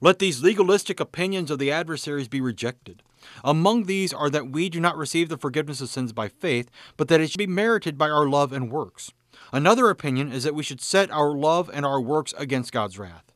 Let 0.00 0.18
these 0.18 0.42
legalistic 0.42 1.00
opinions 1.00 1.50
of 1.50 1.58
the 1.58 1.70
adversaries 1.70 2.28
be 2.28 2.40
rejected. 2.40 3.02
Among 3.42 3.84
these 3.84 4.12
are 4.12 4.28
that 4.28 4.50
we 4.50 4.68
do 4.68 4.80
not 4.80 4.98
receive 4.98 5.30
the 5.30 5.38
forgiveness 5.38 5.80
of 5.80 5.88
sins 5.88 6.12
by 6.12 6.28
faith, 6.28 6.70
but 6.98 7.08
that 7.08 7.20
it 7.20 7.30
should 7.30 7.38
be 7.38 7.46
merited 7.46 7.96
by 7.96 8.10
our 8.10 8.28
love 8.28 8.52
and 8.52 8.70
works. 8.70 9.12
Another 9.52 9.88
opinion 9.88 10.30
is 10.30 10.44
that 10.44 10.54
we 10.54 10.62
should 10.62 10.80
set 10.80 11.10
our 11.10 11.34
love 11.34 11.70
and 11.72 11.86
our 11.86 12.00
works 12.00 12.34
against 12.36 12.72
God's 12.72 12.98
wrath. 12.98 13.32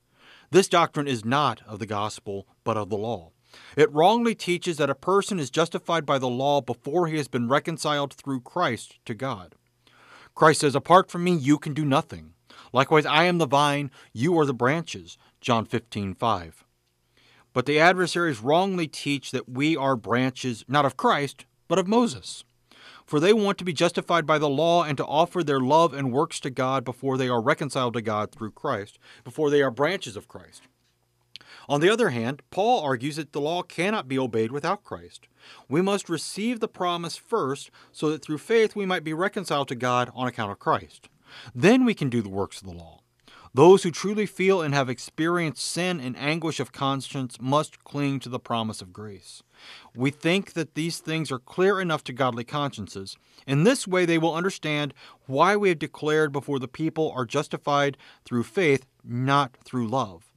This 0.50 0.68
doctrine 0.68 1.06
is 1.06 1.24
not 1.24 1.60
of 1.66 1.78
the 1.78 1.86
gospel, 1.86 2.46
but 2.64 2.76
of 2.76 2.88
the 2.88 2.96
law. 2.96 3.32
It 3.76 3.92
wrongly 3.92 4.34
teaches 4.34 4.78
that 4.78 4.90
a 4.90 4.94
person 4.94 5.38
is 5.38 5.50
justified 5.50 6.06
by 6.06 6.18
the 6.18 6.28
law 6.28 6.60
before 6.60 7.06
he 7.06 7.16
has 7.16 7.28
been 7.28 7.48
reconciled 7.48 8.14
through 8.14 8.40
Christ 8.40 8.98
to 9.04 9.14
God. 9.14 9.54
Christ 10.34 10.60
says, 10.60 10.74
Apart 10.74 11.10
from 11.10 11.24
me, 11.24 11.34
you 11.34 11.58
can 11.58 11.74
do 11.74 11.84
nothing. 11.84 12.34
Likewise, 12.72 13.06
I 13.06 13.24
am 13.24 13.38
the 13.38 13.46
vine, 13.46 13.90
you 14.12 14.38
are 14.38 14.46
the 14.46 14.54
branches. 14.54 15.18
John 15.40 15.64
15, 15.64 16.14
5. 16.14 16.64
But 17.52 17.66
the 17.66 17.78
adversaries 17.78 18.40
wrongly 18.40 18.86
teach 18.86 19.30
that 19.30 19.48
we 19.48 19.76
are 19.76 19.96
branches 19.96 20.64
not 20.68 20.84
of 20.84 20.96
Christ, 20.96 21.46
but 21.66 21.78
of 21.78 21.88
Moses. 21.88 22.44
For 23.08 23.20
they 23.20 23.32
want 23.32 23.56
to 23.56 23.64
be 23.64 23.72
justified 23.72 24.26
by 24.26 24.36
the 24.36 24.50
law 24.50 24.84
and 24.84 24.98
to 24.98 25.06
offer 25.06 25.42
their 25.42 25.60
love 25.60 25.94
and 25.94 26.12
works 26.12 26.38
to 26.40 26.50
God 26.50 26.84
before 26.84 27.16
they 27.16 27.26
are 27.26 27.40
reconciled 27.40 27.94
to 27.94 28.02
God 28.02 28.30
through 28.30 28.50
Christ, 28.50 28.98
before 29.24 29.48
they 29.48 29.62
are 29.62 29.70
branches 29.70 30.14
of 30.14 30.28
Christ. 30.28 30.64
On 31.70 31.80
the 31.80 31.88
other 31.88 32.10
hand, 32.10 32.42
Paul 32.50 32.84
argues 32.84 33.16
that 33.16 33.32
the 33.32 33.40
law 33.40 33.62
cannot 33.62 34.08
be 34.08 34.18
obeyed 34.18 34.52
without 34.52 34.84
Christ. 34.84 35.26
We 35.70 35.80
must 35.80 36.10
receive 36.10 36.60
the 36.60 36.68
promise 36.68 37.16
first 37.16 37.70
so 37.92 38.10
that 38.10 38.22
through 38.22 38.38
faith 38.38 38.76
we 38.76 38.84
might 38.84 39.04
be 39.04 39.14
reconciled 39.14 39.68
to 39.68 39.74
God 39.74 40.10
on 40.14 40.28
account 40.28 40.52
of 40.52 40.58
Christ. 40.58 41.08
Then 41.54 41.86
we 41.86 41.94
can 41.94 42.10
do 42.10 42.20
the 42.20 42.28
works 42.28 42.60
of 42.60 42.66
the 42.66 42.74
law. 42.74 42.97
Those 43.58 43.82
who 43.82 43.90
truly 43.90 44.26
feel 44.26 44.62
and 44.62 44.72
have 44.72 44.88
experienced 44.88 45.66
sin 45.66 45.98
and 45.98 46.16
anguish 46.16 46.60
of 46.60 46.70
conscience 46.70 47.38
must 47.40 47.82
cling 47.82 48.20
to 48.20 48.28
the 48.28 48.38
promise 48.38 48.80
of 48.80 48.92
grace. 48.92 49.42
We 49.96 50.12
think 50.12 50.52
that 50.52 50.76
these 50.76 51.00
things 51.00 51.32
are 51.32 51.40
clear 51.40 51.80
enough 51.80 52.04
to 52.04 52.12
godly 52.12 52.44
consciences. 52.44 53.16
In 53.48 53.64
this 53.64 53.84
way, 53.84 54.06
they 54.06 54.16
will 54.16 54.36
understand 54.36 54.94
why 55.26 55.56
we 55.56 55.70
have 55.70 55.80
declared 55.80 56.30
before 56.30 56.60
the 56.60 56.68
people 56.68 57.10
are 57.16 57.24
justified 57.24 57.96
through 58.24 58.44
faith, 58.44 58.86
not 59.02 59.56
through 59.64 59.88
love. 59.88 60.32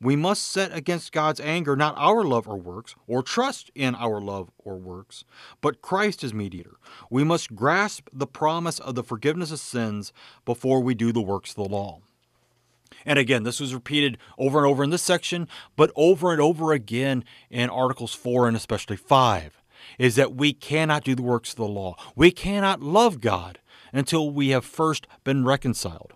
We 0.00 0.16
must 0.16 0.42
set 0.42 0.76
against 0.76 1.12
God's 1.12 1.38
anger 1.38 1.76
not 1.76 1.94
our 1.96 2.24
love 2.24 2.48
or 2.48 2.56
works, 2.56 2.96
or 3.06 3.22
trust 3.22 3.70
in 3.76 3.94
our 3.94 4.20
love 4.20 4.50
or 4.58 4.78
works, 4.78 5.24
but 5.60 5.80
Christ 5.80 6.24
as 6.24 6.34
mediator. 6.34 6.74
We 7.08 7.22
must 7.22 7.54
grasp 7.54 8.08
the 8.12 8.26
promise 8.26 8.80
of 8.80 8.96
the 8.96 9.04
forgiveness 9.04 9.52
of 9.52 9.60
sins 9.60 10.12
before 10.44 10.80
we 10.80 10.96
do 10.96 11.12
the 11.12 11.22
works 11.22 11.50
of 11.50 11.56
the 11.56 11.72
law. 11.72 12.00
And 13.04 13.18
again, 13.18 13.42
this 13.42 13.60
was 13.60 13.74
repeated 13.74 14.18
over 14.38 14.58
and 14.58 14.66
over 14.66 14.84
in 14.84 14.90
this 14.90 15.02
section, 15.02 15.48
but 15.76 15.90
over 15.96 16.32
and 16.32 16.40
over 16.40 16.72
again 16.72 17.24
in 17.50 17.70
Articles 17.70 18.14
4 18.14 18.48
and 18.48 18.56
especially 18.56 18.96
5, 18.96 19.62
is 19.98 20.16
that 20.16 20.34
we 20.34 20.52
cannot 20.52 21.04
do 21.04 21.14
the 21.14 21.22
works 21.22 21.50
of 21.50 21.56
the 21.56 21.66
law. 21.66 21.96
We 22.16 22.30
cannot 22.30 22.82
love 22.82 23.20
God 23.20 23.58
until 23.92 24.30
we 24.30 24.48
have 24.48 24.64
first 24.64 25.06
been 25.22 25.44
reconciled. 25.44 26.14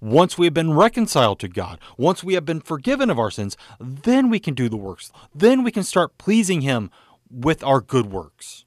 Once 0.00 0.38
we 0.38 0.46
have 0.46 0.54
been 0.54 0.74
reconciled 0.74 1.40
to 1.40 1.48
God, 1.48 1.80
once 1.96 2.22
we 2.22 2.34
have 2.34 2.44
been 2.44 2.60
forgiven 2.60 3.10
of 3.10 3.18
our 3.18 3.32
sins, 3.32 3.56
then 3.80 4.30
we 4.30 4.38
can 4.38 4.54
do 4.54 4.68
the 4.68 4.76
works. 4.76 5.10
Then 5.34 5.64
we 5.64 5.72
can 5.72 5.82
start 5.82 6.18
pleasing 6.18 6.60
Him 6.60 6.90
with 7.28 7.64
our 7.64 7.80
good 7.80 8.06
works. 8.06 8.64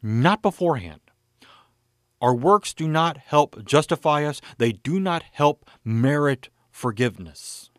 Not 0.00 0.40
beforehand. 0.40 1.00
Our 2.22 2.34
works 2.34 2.72
do 2.72 2.86
not 2.86 3.18
help 3.18 3.64
justify 3.64 4.24
us, 4.24 4.40
they 4.56 4.70
do 4.70 5.00
not 5.00 5.24
help 5.32 5.68
merit 5.84 6.50
forgiveness. 6.70 7.70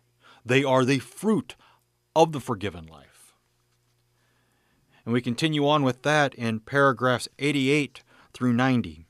They 0.44 0.62
are 0.62 0.84
the 0.84 0.98
fruit 0.98 1.56
of 2.14 2.32
the 2.32 2.40
forgiven 2.40 2.86
life. 2.86 3.34
And 5.04 5.14
we 5.14 5.22
continue 5.22 5.66
on 5.66 5.82
with 5.82 6.02
that 6.02 6.34
in 6.34 6.60
paragraphs 6.60 7.26
88 7.38 8.02
through 8.34 8.52
90. 8.52 9.06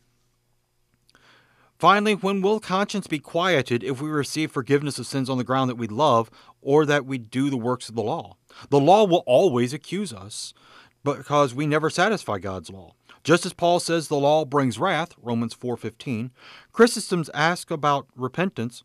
Finally, 1.76 2.14
when 2.14 2.40
will 2.40 2.60
conscience 2.60 3.08
be 3.08 3.18
quieted 3.18 3.82
if 3.82 4.00
we 4.00 4.08
receive 4.08 4.52
forgiveness 4.52 5.00
of 5.00 5.06
sins 5.06 5.28
on 5.28 5.38
the 5.38 5.44
ground 5.44 5.68
that 5.68 5.74
we 5.74 5.88
love 5.88 6.30
or 6.62 6.86
that 6.86 7.04
we 7.04 7.18
do 7.18 7.50
the 7.50 7.56
works 7.56 7.88
of 7.88 7.96
the 7.96 8.02
law? 8.02 8.36
The 8.70 8.80
law 8.80 9.04
will 9.04 9.24
always 9.26 9.72
accuse 9.72 10.12
us 10.12 10.54
because 11.02 11.54
we 11.54 11.66
never 11.66 11.90
satisfy 11.90 12.38
God's 12.38 12.70
law. 12.70 12.94
Just 13.24 13.46
as 13.46 13.54
Paul 13.54 13.80
says 13.80 14.08
the 14.08 14.16
law 14.16 14.44
brings 14.44 14.78
wrath, 14.78 15.14
Romans 15.20 15.54
4:15, 15.54 16.30
Chrysostom's 16.72 17.30
ask 17.32 17.70
about 17.70 18.06
repentance, 18.14 18.84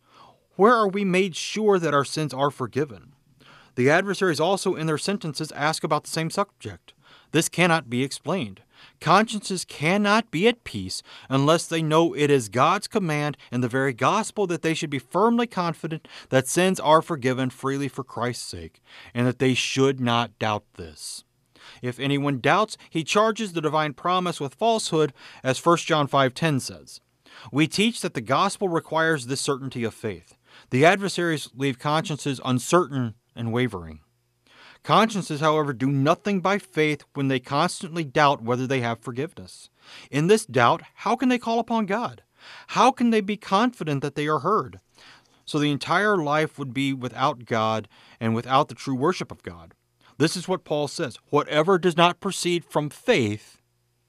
where 0.55 0.74
are 0.74 0.88
we 0.88 1.03
made 1.03 1.36
sure 1.36 1.77
that 1.77 1.93
our 1.93 2.05
sins 2.05 2.34
are 2.34 2.50
forgiven? 2.50 3.13
The 3.75 3.89
adversaries 3.89 4.39
also 4.39 4.75
in 4.75 4.88
their 4.88 4.98
sentences 4.98 5.51
ask 5.51 5.84
about 5.84 6.05
the 6.05 6.10
same 6.10 6.29
subject. 6.29 6.93
This 7.31 7.50
cannot 7.50 7.89
be 7.89 8.03
explained. 8.03 8.62
Consciences 9.01 9.65
cannot 9.65 10.31
be 10.31 10.48
at 10.48 10.63
peace 10.63 11.03
unless 11.29 11.67
they 11.67 11.81
know 11.81 12.13
it 12.13 12.31
is 12.31 12.48
God's 12.50 12.88
command 12.88 13.38
and 13.51 13.62
the 13.62 13.67
very 13.67 13.93
gospel 13.93 14.48
that 14.48 14.62
they 14.62 14.74
should 14.74 14.89
be 14.89 15.00
firmly 15.00 15.48
confident 15.48 16.08
that 16.29 16.48
sins 16.48 16.79
are 16.79 17.01
forgiven 17.01 17.50
freely 17.50 17.89
for 17.89 18.03
Christ's 18.05 18.48
sake, 18.48 18.81
and 19.13 19.27
that 19.27 19.39
they 19.39 19.53
should 19.53 20.00
not 20.00 20.38
doubt 20.39 20.63
this. 20.75 21.25
If 21.81 21.99
anyone 21.99 22.39
doubts, 22.39 22.77
he 22.89 23.03
charges 23.03 23.53
the 23.53 23.61
divine 23.61 23.93
promise 23.93 24.39
with 24.39 24.55
falsehood, 24.55 25.13
as 25.43 25.59
1 25.59 25.77
John 25.85 26.07
5:10 26.07 26.59
says. 26.59 27.01
We 27.51 27.67
teach 27.67 28.01
that 28.01 28.13
the 28.13 28.21
gospel 28.21 28.67
requires 28.67 29.25
this 29.25 29.41
certainty 29.41 29.83
of 29.83 29.93
faith. 29.93 30.35
The 30.71 30.85
adversaries 30.85 31.49
leave 31.55 31.79
consciences 31.79 32.41
uncertain 32.43 33.15
and 33.35 33.53
wavering. 33.53 34.01
Consciences, 34.83 35.39
however, 35.39 35.73
do 35.73 35.88
nothing 35.88 36.39
by 36.41 36.57
faith 36.57 37.03
when 37.13 37.27
they 37.27 37.39
constantly 37.39 38.03
doubt 38.03 38.41
whether 38.41 38.65
they 38.65 38.81
have 38.81 38.99
forgiveness. 38.99 39.69
In 40.09 40.27
this 40.27 40.45
doubt, 40.45 40.81
how 40.95 41.15
can 41.15 41.29
they 41.29 41.38
call 41.38 41.59
upon 41.59 41.85
God? 41.85 42.23
How 42.67 42.91
can 42.91 43.09
they 43.09 43.21
be 43.21 43.38
confident 43.38 44.01
that 44.01 44.15
they 44.15 44.27
are 44.27 44.39
heard? 44.39 44.79
so 45.49 45.57
the 45.57 45.71
entire 45.71 46.15
life 46.15 46.59
would 46.59 46.75
be 46.75 46.93
without 46.93 47.45
God 47.45 47.88
and 48.19 48.35
without 48.35 48.67
the 48.67 48.75
true 48.75 48.93
worship 48.93 49.31
of 49.31 49.41
God. 49.41 49.73
This 50.19 50.35
is 50.35 50.49
what 50.49 50.65
Paul 50.65 50.89
says 50.89 51.17
whatever 51.29 51.79
does 51.79 51.95
not 51.95 52.19
proceed 52.19 52.65
from 52.65 52.89
faith 52.89 53.61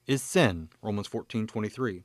is 0.09 0.21
sin. 0.21 0.69
Romans 0.83 1.07
14 1.07 1.47
23. 1.47 2.02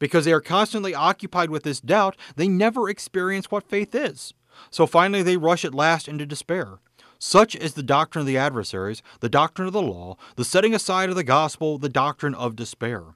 Because 0.00 0.24
they 0.24 0.32
are 0.32 0.40
constantly 0.40 0.96
occupied 0.96 1.48
with 1.48 1.62
this 1.62 1.80
doubt, 1.80 2.16
they 2.34 2.48
never 2.48 2.88
experience 2.88 3.48
what 3.48 3.68
faith 3.68 3.94
is. 3.94 4.34
So 4.70 4.84
finally, 4.84 5.22
they 5.22 5.36
rush 5.36 5.64
at 5.64 5.76
last 5.76 6.08
into 6.08 6.26
despair. 6.26 6.80
Such 7.20 7.54
is 7.54 7.74
the 7.74 7.84
doctrine 7.84 8.22
of 8.22 8.26
the 8.26 8.36
adversaries, 8.36 9.00
the 9.20 9.28
doctrine 9.28 9.68
of 9.68 9.74
the 9.74 9.80
law, 9.80 10.16
the 10.34 10.44
setting 10.44 10.74
aside 10.74 11.08
of 11.08 11.14
the 11.14 11.22
gospel, 11.22 11.78
the 11.78 11.88
doctrine 11.88 12.34
of 12.34 12.56
despair. 12.56 13.14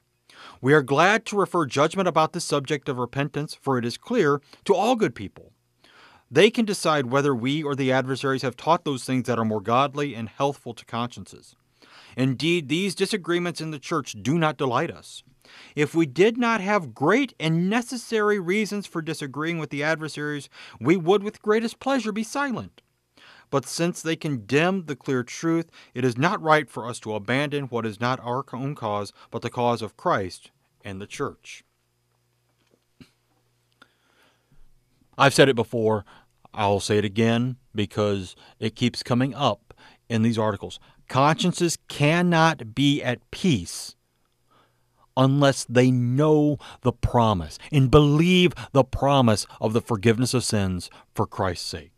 We 0.61 0.73
are 0.73 0.81
glad 0.81 1.25
to 1.25 1.37
refer 1.37 1.65
judgment 1.65 2.07
about 2.07 2.31
the 2.31 2.39
subject 2.39 2.87
of 2.87 2.99
repentance, 2.99 3.53
for 3.53 3.77
it 3.77 3.83
is 3.83 3.97
clear 3.97 4.39
to 4.63 4.73
all 4.73 4.95
good 4.95 5.13
people. 5.13 5.51
They 6.31 6.49
can 6.49 6.65
decide 6.65 7.07
whether 7.07 7.35
we 7.35 7.61
or 7.63 7.75
the 7.75 7.91
adversaries 7.91 8.41
have 8.41 8.57
taught 8.57 8.83
those 8.83 9.03
things 9.03 9.27
that 9.27 9.37
are 9.37 9.45
more 9.45 9.61
godly 9.61 10.15
and 10.15 10.27
healthful 10.27 10.73
to 10.73 10.85
consciences. 10.85 11.55
Indeed, 12.17 12.69
these 12.69 12.95
disagreements 12.95 13.61
in 13.61 13.71
the 13.71 13.79
church 13.79 14.15
do 14.21 14.37
not 14.37 14.57
delight 14.57 14.89
us. 14.89 15.23
If 15.75 15.93
we 15.93 16.05
did 16.05 16.37
not 16.37 16.61
have 16.61 16.95
great 16.95 17.33
and 17.39 17.69
necessary 17.69 18.39
reasons 18.39 18.87
for 18.87 19.01
disagreeing 19.01 19.59
with 19.59 19.69
the 19.69 19.83
adversaries, 19.83 20.49
we 20.79 20.97
would 20.97 21.23
with 21.23 21.41
greatest 21.41 21.79
pleasure 21.79 22.11
be 22.11 22.23
silent. 22.23 22.81
But 23.51 23.67
since 23.67 24.01
they 24.01 24.15
condemn 24.15 24.85
the 24.85 24.95
clear 24.95 25.23
truth, 25.23 25.69
it 25.93 26.03
is 26.03 26.17
not 26.17 26.41
right 26.41 26.69
for 26.69 26.87
us 26.87 26.99
to 27.01 27.13
abandon 27.13 27.65
what 27.65 27.85
is 27.85 27.99
not 27.99 28.19
our 28.21 28.43
own 28.53 28.75
cause, 28.75 29.13
but 29.29 29.41
the 29.43 29.49
cause 29.49 29.81
of 29.81 29.97
Christ 29.97 30.51
and 30.83 30.99
the 30.99 31.07
church. 31.07 31.64
I've 35.17 35.33
said 35.33 35.49
it 35.49 35.55
before, 35.55 36.05
I'll 36.53 36.79
say 36.79 36.97
it 36.97 37.05
again 37.05 37.57
because 37.73 38.35
it 38.59 38.75
keeps 38.75 39.03
coming 39.03 39.33
up 39.33 39.73
in 40.09 40.21
these 40.21 40.37
articles. 40.37 40.79
Consciences 41.07 41.77
cannot 41.87 42.73
be 42.73 43.03
at 43.03 43.29
peace 43.31 43.95
unless 45.17 45.65
they 45.65 45.91
know 45.91 46.57
the 46.81 46.91
promise 46.91 47.57
and 47.71 47.91
believe 47.91 48.53
the 48.71 48.83
promise 48.83 49.45
of 49.61 49.73
the 49.73 49.81
forgiveness 49.81 50.33
of 50.33 50.43
sins 50.43 50.89
for 51.13 51.25
Christ's 51.25 51.67
sake. 51.67 51.97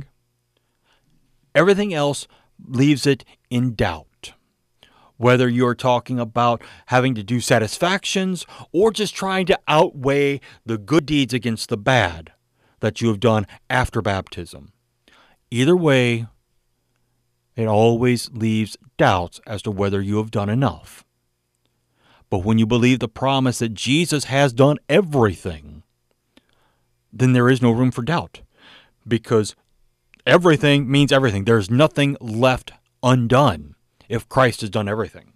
Everything 1.56 1.94
else 1.94 2.28
leaves 2.68 3.08
it 3.08 3.24
in 3.50 3.74
doubt. 3.74 4.34
Whether 5.18 5.50
you're 5.50 5.74
talking 5.74 6.20
about 6.20 6.62
having 6.88 7.16
to 7.16 7.24
do 7.24 7.40
satisfactions 7.40 8.46
or 8.72 8.92
just 8.92 9.16
trying 9.16 9.48
to 9.48 9.60
outweigh 9.68 10.42
the 10.64 10.78
good 10.78 11.08
deeds 11.08 11.34
against 11.34 11.70
the 11.70 11.78
bad 11.78 12.34
that 12.80 13.02
you 13.02 13.08
have 13.10 13.20
done 13.20 13.48
after 13.70 14.02
baptism. 14.02 14.72
Either 15.50 15.76
way, 15.76 16.28
it 17.56 17.66
always 17.66 18.30
leaves 18.32 18.78
doubts 18.98 19.40
as 19.48 19.62
to 19.64 19.72
whether 19.72 20.02
you 20.02 20.18
have 20.18 20.32
done 20.32 20.50
enough. 20.50 21.04
But 22.30 22.40
when 22.40 22.60
you 22.60 22.66
believe 22.66 23.00
the 23.00 23.08
promise 23.08 23.60
that 23.60 23.74
Jesus 23.74 24.26
has 24.26 24.54
done 24.54 24.78
everything, 24.90 25.84
then 27.12 27.34
there 27.34 27.50
is 27.50 27.62
no 27.62 27.72
room 27.72 27.92
for 27.92 28.02
doubt 28.02 28.42
because 29.08 29.56
everything 30.26 30.92
means 30.92 31.12
everything. 31.12 31.46
There's 31.46 31.72
nothing 31.72 32.18
left 32.20 32.74
undone 33.02 33.76
if 34.10 34.28
Christ 34.28 34.62
has 34.62 34.70
done 34.70 34.90
everything. 34.90 35.34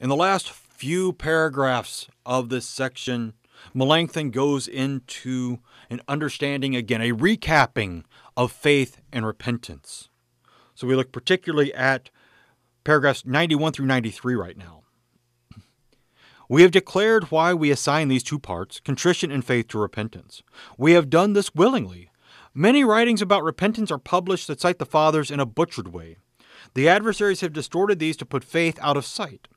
In 0.00 0.08
the 0.08 0.16
last 0.16 0.50
few 0.78 1.12
paragraphs 1.12 2.06
of 2.24 2.50
this 2.50 2.64
section, 2.64 3.34
Melanchthon 3.74 4.30
goes 4.30 4.68
into 4.68 5.58
an 5.90 6.00
understanding 6.06 6.76
again, 6.76 7.02
a 7.02 7.10
recapping 7.10 8.04
of 8.36 8.52
faith 8.52 9.00
and 9.12 9.26
repentance. 9.26 10.08
So 10.76 10.86
we 10.86 10.94
look 10.94 11.10
particularly 11.10 11.74
at 11.74 12.10
paragraphs 12.84 13.26
91 13.26 13.72
through 13.72 13.86
93 13.86 14.36
right 14.36 14.56
now. 14.56 14.84
We 16.48 16.62
have 16.62 16.70
declared 16.70 17.32
why 17.32 17.54
we 17.54 17.72
assign 17.72 18.06
these 18.06 18.22
two 18.22 18.38
parts, 18.38 18.78
contrition 18.78 19.32
and 19.32 19.44
faith, 19.44 19.66
to 19.68 19.78
repentance. 19.78 20.44
We 20.78 20.92
have 20.92 21.10
done 21.10 21.32
this 21.32 21.56
willingly. 21.56 22.12
Many 22.54 22.84
writings 22.84 23.20
about 23.20 23.42
repentance 23.42 23.90
are 23.90 23.98
published 23.98 24.46
that 24.46 24.60
cite 24.60 24.78
the 24.78 24.86
fathers 24.86 25.32
in 25.32 25.40
a 25.40 25.44
butchered 25.44 25.88
way. 25.88 26.18
The 26.74 26.88
adversaries 26.88 27.40
have 27.40 27.52
distorted 27.52 27.98
these 27.98 28.16
to 28.18 28.24
put 28.24 28.44
faith 28.44 28.78
out 28.80 28.96
of 28.96 29.04
sight. 29.04 29.48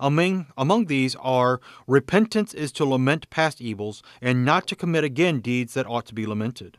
Among, 0.00 0.46
among 0.56 0.86
these 0.86 1.16
are 1.16 1.60
repentance 1.86 2.54
is 2.54 2.72
to 2.72 2.84
lament 2.84 3.30
past 3.30 3.60
evils 3.60 4.02
and 4.20 4.44
not 4.44 4.66
to 4.68 4.76
commit 4.76 5.04
again 5.04 5.40
deeds 5.40 5.74
that 5.74 5.86
ought 5.86 6.06
to 6.06 6.14
be 6.14 6.26
lamented. 6.26 6.78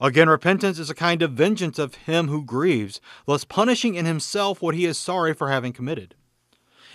Again, 0.00 0.28
repentance 0.28 0.78
is 0.78 0.90
a 0.90 0.94
kind 0.94 1.22
of 1.22 1.32
vengeance 1.32 1.78
of 1.78 1.94
him 1.94 2.28
who 2.28 2.44
grieves, 2.44 3.00
thus 3.26 3.44
punishing 3.44 3.94
in 3.94 4.04
himself 4.04 4.60
what 4.60 4.74
he 4.74 4.84
is 4.84 4.98
sorry 4.98 5.32
for 5.32 5.48
having 5.48 5.72
committed. 5.72 6.14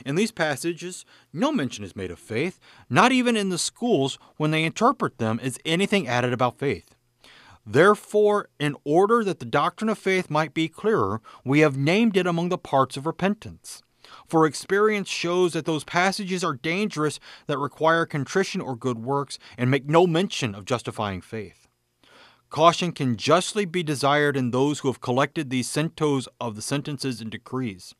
In 0.05 0.15
these 0.15 0.31
passages, 0.31 1.05
no 1.33 1.51
mention 1.51 1.83
is 1.83 1.95
made 1.95 2.11
of 2.11 2.19
faith, 2.19 2.59
not 2.89 3.11
even 3.11 3.35
in 3.35 3.49
the 3.49 3.57
schools 3.57 4.17
when 4.37 4.51
they 4.51 4.63
interpret 4.63 5.17
them 5.17 5.39
is 5.41 5.59
anything 5.65 6.07
added 6.07 6.33
about 6.33 6.59
faith. 6.59 6.95
Therefore, 7.65 8.49
in 8.59 8.75
order 8.83 9.23
that 9.23 9.39
the 9.39 9.45
doctrine 9.45 9.89
of 9.89 9.97
faith 9.97 10.29
might 10.29 10.53
be 10.53 10.67
clearer, 10.67 11.21
we 11.45 11.59
have 11.59 11.77
named 11.77 12.17
it 12.17 12.25
among 12.25 12.49
the 12.49 12.57
parts 12.57 12.97
of 12.97 13.05
repentance. 13.05 13.83
For 14.28 14.45
experience 14.45 15.10
shows 15.10 15.54
that 15.54 15.65
those 15.65 15.84
passages 15.84 16.43
are 16.43 16.56
dangerous 16.56 17.19
that 17.47 17.58
require 17.58 18.06
contrition 18.06 18.62
or 18.62 18.76
good 18.76 19.00
works 19.00 19.39
and 19.58 19.69
make 19.69 19.88
no 19.88 20.08
mention 20.08 20.56
of 20.56 20.65
justifying 20.65 21.21
faith. 21.21 21.67
Caution 22.50 22.91
can 22.91 23.15
justly 23.15 23.65
be 23.65 23.84
desired 23.84 24.36
in 24.36 24.52
those 24.52 24.80
who 24.80 24.89
have 24.89 25.00
collected 25.00 25.50
these 25.50 25.69
centos 25.69 26.28
of 26.39 26.56
the 26.56 26.62
sentences 26.62 27.21
and 27.21 27.32
decrees 27.32 27.95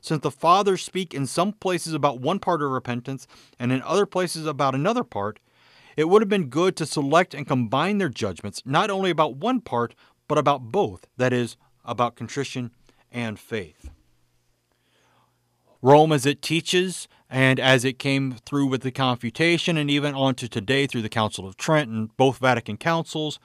since 0.00 0.22
the 0.22 0.30
fathers 0.30 0.82
speak 0.82 1.14
in 1.14 1.26
some 1.26 1.52
places 1.52 1.94
about 1.94 2.20
one 2.20 2.38
part 2.38 2.62
of 2.62 2.70
repentance 2.70 3.26
and 3.58 3.72
in 3.72 3.82
other 3.82 4.06
places 4.06 4.46
about 4.46 4.74
another 4.74 5.04
part, 5.04 5.38
it 5.96 6.08
would 6.08 6.22
have 6.22 6.28
been 6.28 6.48
good 6.48 6.76
to 6.76 6.86
select 6.86 7.34
and 7.34 7.46
combine 7.46 7.98
their 7.98 8.08
judgments 8.08 8.62
not 8.64 8.90
only 8.90 9.10
about 9.10 9.36
one 9.36 9.60
part, 9.60 9.94
but 10.26 10.38
about 10.38 10.72
both, 10.72 11.06
that 11.16 11.32
is, 11.32 11.56
about 11.84 12.16
contrition 12.16 12.70
and 13.12 13.38
faith. 13.38 13.90
Rome, 15.84 16.12
as 16.12 16.24
it 16.24 16.40
teaches, 16.40 17.08
and 17.28 17.60
as 17.60 17.84
it 17.84 17.98
came 17.98 18.36
through 18.46 18.68
with 18.68 18.80
the 18.80 18.90
Confutation, 18.90 19.76
and 19.76 19.90
even 19.90 20.14
on 20.14 20.34
to 20.36 20.48
today 20.48 20.86
through 20.86 21.02
the 21.02 21.10
Council 21.10 21.46
of 21.46 21.58
Trent 21.58 21.90
and 21.90 22.16
both 22.16 22.38
Vatican 22.38 22.78
councils, 22.78 23.38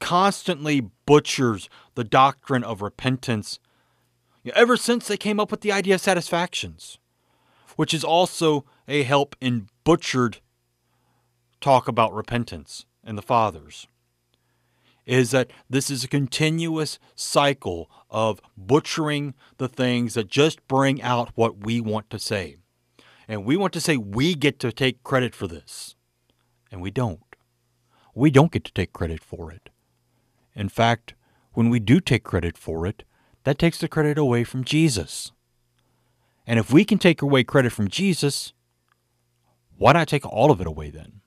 constantly 0.00 0.88
butchers 1.04 1.68
the 1.94 2.02
doctrine 2.02 2.64
of 2.64 2.80
repentance. 2.80 3.58
Ever 4.54 4.78
since 4.78 5.06
they 5.06 5.18
came 5.18 5.38
up 5.38 5.50
with 5.50 5.60
the 5.60 5.70
idea 5.70 5.96
of 5.96 6.00
satisfactions, 6.00 6.98
which 7.76 7.92
is 7.92 8.02
also 8.02 8.64
a 8.88 9.02
help 9.02 9.36
in 9.38 9.68
butchered 9.84 10.38
talk 11.60 11.88
about 11.88 12.14
repentance 12.14 12.86
and 13.04 13.18
the 13.18 13.22
fathers, 13.22 13.86
is 15.06 15.30
that 15.30 15.50
this 15.70 15.88
is 15.88 16.04
a 16.04 16.08
continuous 16.08 16.98
cycle 17.14 17.88
of 18.10 18.40
butchering 18.56 19.34
the 19.58 19.68
things 19.68 20.14
that 20.14 20.28
just 20.28 20.66
bring 20.66 21.00
out 21.00 21.30
what 21.36 21.64
we 21.64 21.80
want 21.80 22.10
to 22.10 22.18
say. 22.18 22.56
And 23.28 23.44
we 23.44 23.56
want 23.56 23.72
to 23.74 23.80
say 23.80 23.96
we 23.96 24.34
get 24.34 24.58
to 24.60 24.72
take 24.72 25.02
credit 25.02 25.34
for 25.34 25.46
this. 25.46 25.94
And 26.70 26.80
we 26.80 26.90
don't. 26.90 27.20
We 28.14 28.30
don't 28.30 28.52
get 28.52 28.64
to 28.64 28.72
take 28.72 28.92
credit 28.92 29.22
for 29.22 29.52
it. 29.52 29.70
In 30.54 30.68
fact, 30.68 31.14
when 31.52 31.70
we 31.70 31.78
do 31.78 32.00
take 32.00 32.24
credit 32.24 32.58
for 32.58 32.86
it, 32.86 33.04
that 33.44 33.58
takes 33.58 33.78
the 33.78 33.88
credit 33.88 34.18
away 34.18 34.42
from 34.42 34.64
Jesus. 34.64 35.32
And 36.46 36.58
if 36.58 36.72
we 36.72 36.84
can 36.84 36.98
take 36.98 37.22
away 37.22 37.44
credit 37.44 37.72
from 37.72 37.88
Jesus, 37.88 38.52
why 39.76 39.92
not 39.92 40.08
take 40.08 40.26
all 40.26 40.50
of 40.50 40.60
it 40.60 40.66
away 40.66 40.90
then? 40.90 41.20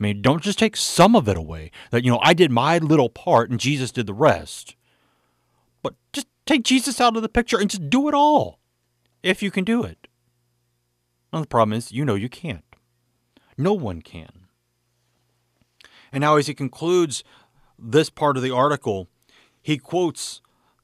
I 0.00 0.02
mean, 0.02 0.22
don't 0.22 0.42
just 0.42 0.58
take 0.58 0.76
some 0.76 1.14
of 1.14 1.28
it 1.28 1.36
away. 1.36 1.70
That, 1.90 2.04
you 2.04 2.10
know, 2.10 2.20
I 2.22 2.32
did 2.32 2.50
my 2.50 2.78
little 2.78 3.10
part 3.10 3.50
and 3.50 3.60
Jesus 3.60 3.92
did 3.92 4.06
the 4.06 4.14
rest. 4.14 4.74
But 5.82 5.94
just 6.14 6.26
take 6.46 6.64
Jesus 6.64 7.00
out 7.00 7.16
of 7.16 7.22
the 7.22 7.28
picture 7.28 7.58
and 7.58 7.68
just 7.68 7.90
do 7.90 8.08
it 8.08 8.14
all. 8.14 8.58
If 9.22 9.42
you 9.42 9.50
can 9.50 9.64
do 9.64 9.82
it. 9.84 10.06
Now, 11.32 11.40
the 11.40 11.46
problem 11.46 11.76
is, 11.76 11.92
you 11.92 12.06
know 12.06 12.14
you 12.14 12.30
can't. 12.30 12.64
No 13.58 13.74
one 13.74 14.00
can. 14.00 14.46
And 16.10 16.22
now, 16.22 16.36
as 16.36 16.46
he 16.46 16.54
concludes 16.54 17.22
this 17.78 18.08
part 18.08 18.38
of 18.38 18.42
the 18.42 18.50
article, 18.50 19.08
he 19.60 19.76
quotes 19.76 20.40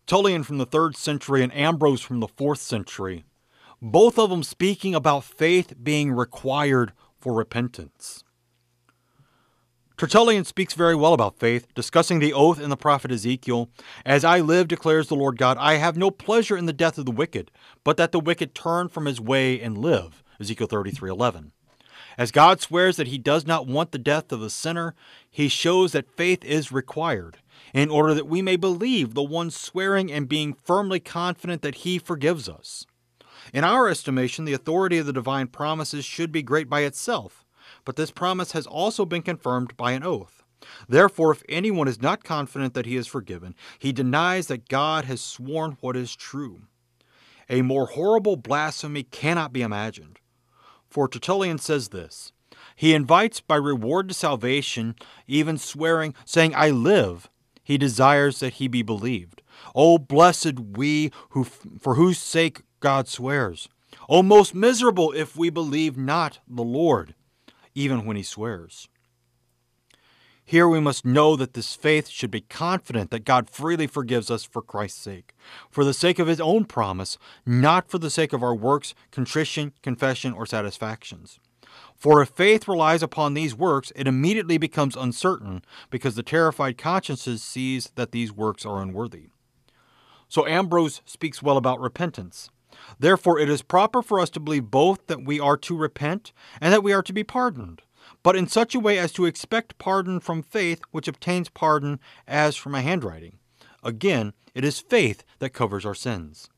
Tertullian 0.07 0.45
from 0.45 0.59
the 0.59 0.67
third 0.67 0.95
century 0.95 1.43
and 1.43 1.53
Ambrose 1.55 2.03
from 2.03 2.21
the 2.21 2.29
fourth 2.29 2.61
century, 2.61 3.25
both 3.81 4.19
of 4.19 4.29
them 4.29 4.43
speaking 4.43 4.95
about 4.95 5.25
faith 5.25 5.73
being 5.83 6.13
required 6.13 6.93
for 7.19 7.33
repentance. 7.33 8.23
Tertullian 9.97 10.45
speaks 10.45 10.75
very 10.75 10.95
well 10.95 11.15
about 11.15 11.39
faith, 11.39 11.73
discussing 11.75 12.19
the 12.19 12.35
oath 12.35 12.61
in 12.61 12.69
the 12.69 12.77
prophet 12.77 13.11
Ezekiel. 13.11 13.71
As 14.05 14.25
I 14.25 14.41
live, 14.41 14.69
declares 14.69 15.09
the 15.09 15.15
Lord 15.15 15.39
God, 15.39 15.57
I 15.59 15.77
have 15.77 15.97
no 15.97 16.11
pleasure 16.11 16.55
in 16.55 16.67
the 16.67 16.75
death 16.75 16.99
of 16.99 17.07
the 17.07 17.11
wicked, 17.11 17.51
but 17.83 17.97
that 17.97 18.13
the 18.13 18.21
wicked 18.21 18.55
turn 18.55 18.89
from 18.89 19.07
his 19.07 19.23
way 19.23 19.59
and 19.59 19.79
live. 19.79 20.23
Ezekiel 20.39 20.67
33:11. 20.67 21.53
As 22.19 22.31
God 22.31 22.61
swears 22.61 22.97
that 22.97 23.07
he 23.07 23.17
does 23.17 23.47
not 23.47 23.67
want 23.67 23.93
the 23.93 23.99
death 23.99 24.33
of 24.33 24.41
the 24.41 24.51
sinner, 24.51 24.95
he 25.31 25.49
shows 25.49 25.93
that 25.93 26.15
faith 26.15 26.45
is 26.45 26.71
required 26.71 27.39
in 27.73 27.89
order 27.89 28.13
that 28.13 28.29
we 28.29 28.43
may 28.43 28.57
believe 28.57 29.15
the 29.15 29.23
one 29.23 29.51
swearing 29.51 30.13
and 30.13 30.29
being 30.29 30.53
firmly 30.63 31.01
confident 31.01 31.63
that 31.63 31.77
he 31.77 31.99
forgives 31.99 32.51
us. 32.51 32.85
In 33.55 33.65
our 33.65 33.89
estimation, 33.89 34.45
the 34.45 34.53
authority 34.53 34.99
of 34.99 35.07
the 35.07 35.13
divine 35.15 35.47
promises 35.47 36.05
should 36.05 36.33
be 36.33 36.43
great 36.43 36.69
by 36.69 36.81
itself, 36.81 37.46
but 37.87 37.97
this 37.97 38.11
promise 38.11 38.53
has 38.53 38.67
also 38.67 39.07
been 39.07 39.23
confirmed 39.23 39.75
by 39.79 39.93
an 39.93 40.03
oath. 40.03 40.43
Therefore, 40.89 41.33
if 41.33 41.43
anyone 41.49 41.89
is 41.89 42.03
not 42.03 42.25
confident 42.25 42.75
that 42.75 42.85
he 42.85 42.97
is 42.97 43.07
forgiven, 43.07 43.55
he 43.79 43.93
denies 43.93 44.49
that 44.49 44.69
God 44.69 45.07
has 45.07 45.21
sworn 45.21 45.79
what 45.81 45.97
is 45.97 46.15
true. 46.15 46.63
A 47.49 47.63
more 47.63 47.87
horrible 47.87 48.37
blasphemy 48.37 49.05
cannot 49.05 49.53
be 49.53 49.63
imagined. 49.63 50.19
For 50.91 51.09
Tertullian 51.09 51.59
says 51.59 51.89
this 51.89 52.33
He 52.75 52.93
invites 52.93 53.41
by 53.41 53.57
reward 53.57 54.09
to 54.09 54.15
salvation, 54.15 54.97
even 55.29 55.57
swearing, 55.57 56.15
saying, 56.25 56.55
I 56.55 56.71
live. 56.71 57.31
He 57.63 57.79
desires 57.79 58.41
that 58.41 58.55
he 58.55 58.69
be 58.69 58.83
believed. 58.83 59.43
O 59.75 59.99
blessed 59.99 60.59
we 60.61 61.13
who, 61.31 61.45
for 61.45 61.95
whose 61.95 62.19
sake 62.19 62.63
God 62.81 63.09
swears. 63.09 63.69
O 64.09 64.23
most 64.23 64.55
miserable 64.55 65.13
if 65.13 65.37
we 65.37 65.51
believe 65.51 65.97
not 65.97 66.39
the 66.49 66.63
Lord, 66.63 67.15
even 67.77 68.05
when 68.05 68.17
he 68.17 68.25
swears. 68.25 68.89
Here 70.45 70.69
we 70.69 70.81
must 70.81 71.05
know 71.05 71.35
that 71.35 71.55
this 71.55 71.75
faith 71.75 72.09
should 72.09 72.31
be 72.31 72.41
confident 72.41 73.11
that 73.11 73.25
God 73.25 73.51
freely 73.51 73.89
forgives 73.89 74.31
us 74.31 74.45
for 74.45 74.63
Christ's 74.63 75.01
sake, 75.01 75.35
for 75.69 75.85
the 75.85 75.93
sake 75.93 76.21
of 76.21 76.29
his 76.29 76.41
own 76.41 76.65
promise, 76.65 77.19
not 77.45 77.91
for 77.91 77.99
the 77.99 78.11
sake 78.11 78.33
of 78.33 78.45
our 78.45 78.55
works, 78.55 78.95
contrition, 79.11 79.73
confession, 79.83 80.33
or 80.33 80.47
satisfactions. 80.47 81.41
For 81.97 82.23
if 82.23 82.29
faith 82.29 82.69
relies 82.69 83.03
upon 83.03 83.35
these 83.35 83.57
works, 83.57 83.93
it 83.97 84.07
immediately 84.07 84.57
becomes 84.57 84.95
uncertain, 84.95 85.63
because 85.91 86.15
the 86.15 86.23
terrified 86.23 86.79
consciences 86.79 87.43
sees 87.43 87.91
that 87.97 88.13
these 88.13 88.33
works 88.33 88.65
are 88.65 88.81
unworthy. 88.81 89.31
So 90.29 90.47
Ambrose 90.47 91.03
speaks 91.05 91.43
well 91.43 91.57
about 91.57 91.81
repentance. 91.81 92.51
Therefore, 92.99 93.39
it 93.39 93.49
is 93.49 93.63
proper 93.63 94.03
for 94.03 94.21
us 94.21 94.31
to 94.31 94.41
believe 94.41 94.71
both 94.71 95.07
that 95.07 95.25
we 95.25 95.41
are 95.41 95.57
to 95.59 95.77
repent 95.77 96.33
and 96.61 96.73
that 96.73 96.83
we 96.83 96.93
are 96.93 97.03
to 97.03 97.13
be 97.13 97.25
pardoned 97.25 97.83
but 98.27 98.35
in 98.35 98.49
such 98.49 98.75
a 98.75 98.81
way 98.81 98.99
as 98.99 99.13
to 99.13 99.25
expect 99.25 99.79
pardon 99.79 100.19
from 100.19 100.43
faith, 100.43 100.81
which 100.91 101.07
obtains 101.07 101.49
pardon 101.49 102.01
as 102.27 102.57
from 102.57 102.75
a 102.75 102.83
handwriting. 102.83 103.39
Again, 103.85 104.33
it 104.53 104.65
is 104.65 104.81
faith 104.81 105.23
that 105.39 105.51
covers 105.51 105.87
our 105.87 105.95
sins. 105.95 106.49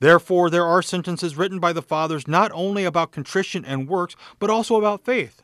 Therefore, 0.00 0.50
there 0.50 0.66
are 0.66 0.82
sentences 0.82 1.36
written 1.36 1.60
by 1.60 1.72
the 1.72 1.82
fathers 1.82 2.26
not 2.26 2.50
only 2.52 2.84
about 2.84 3.12
contrition 3.12 3.64
and 3.64 3.88
works, 3.88 4.16
but 4.40 4.50
also 4.50 4.76
about 4.76 5.04
faith. 5.04 5.40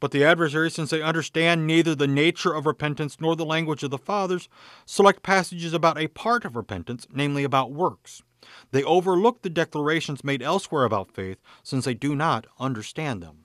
But 0.00 0.12
the 0.12 0.24
adversaries, 0.24 0.74
since 0.74 0.90
they 0.90 1.02
understand 1.02 1.66
neither 1.66 1.94
the 1.94 2.06
nature 2.06 2.54
of 2.54 2.66
repentance 2.66 3.16
nor 3.20 3.34
the 3.34 3.44
language 3.44 3.82
of 3.82 3.90
the 3.90 3.98
fathers, 3.98 4.48
select 4.86 5.24
passages 5.24 5.72
about 5.72 5.98
a 5.98 6.06
part 6.06 6.44
of 6.44 6.54
repentance, 6.54 7.06
namely 7.12 7.42
about 7.42 7.72
works. 7.72 8.22
They 8.70 8.82
overlook 8.82 9.42
the 9.42 9.50
declarations 9.50 10.24
made 10.24 10.42
elsewhere 10.42 10.84
about 10.84 11.12
faith, 11.12 11.38
since 11.62 11.84
they 11.84 11.94
do 11.94 12.14
not 12.14 12.46
understand 12.58 13.22
them. 13.22 13.44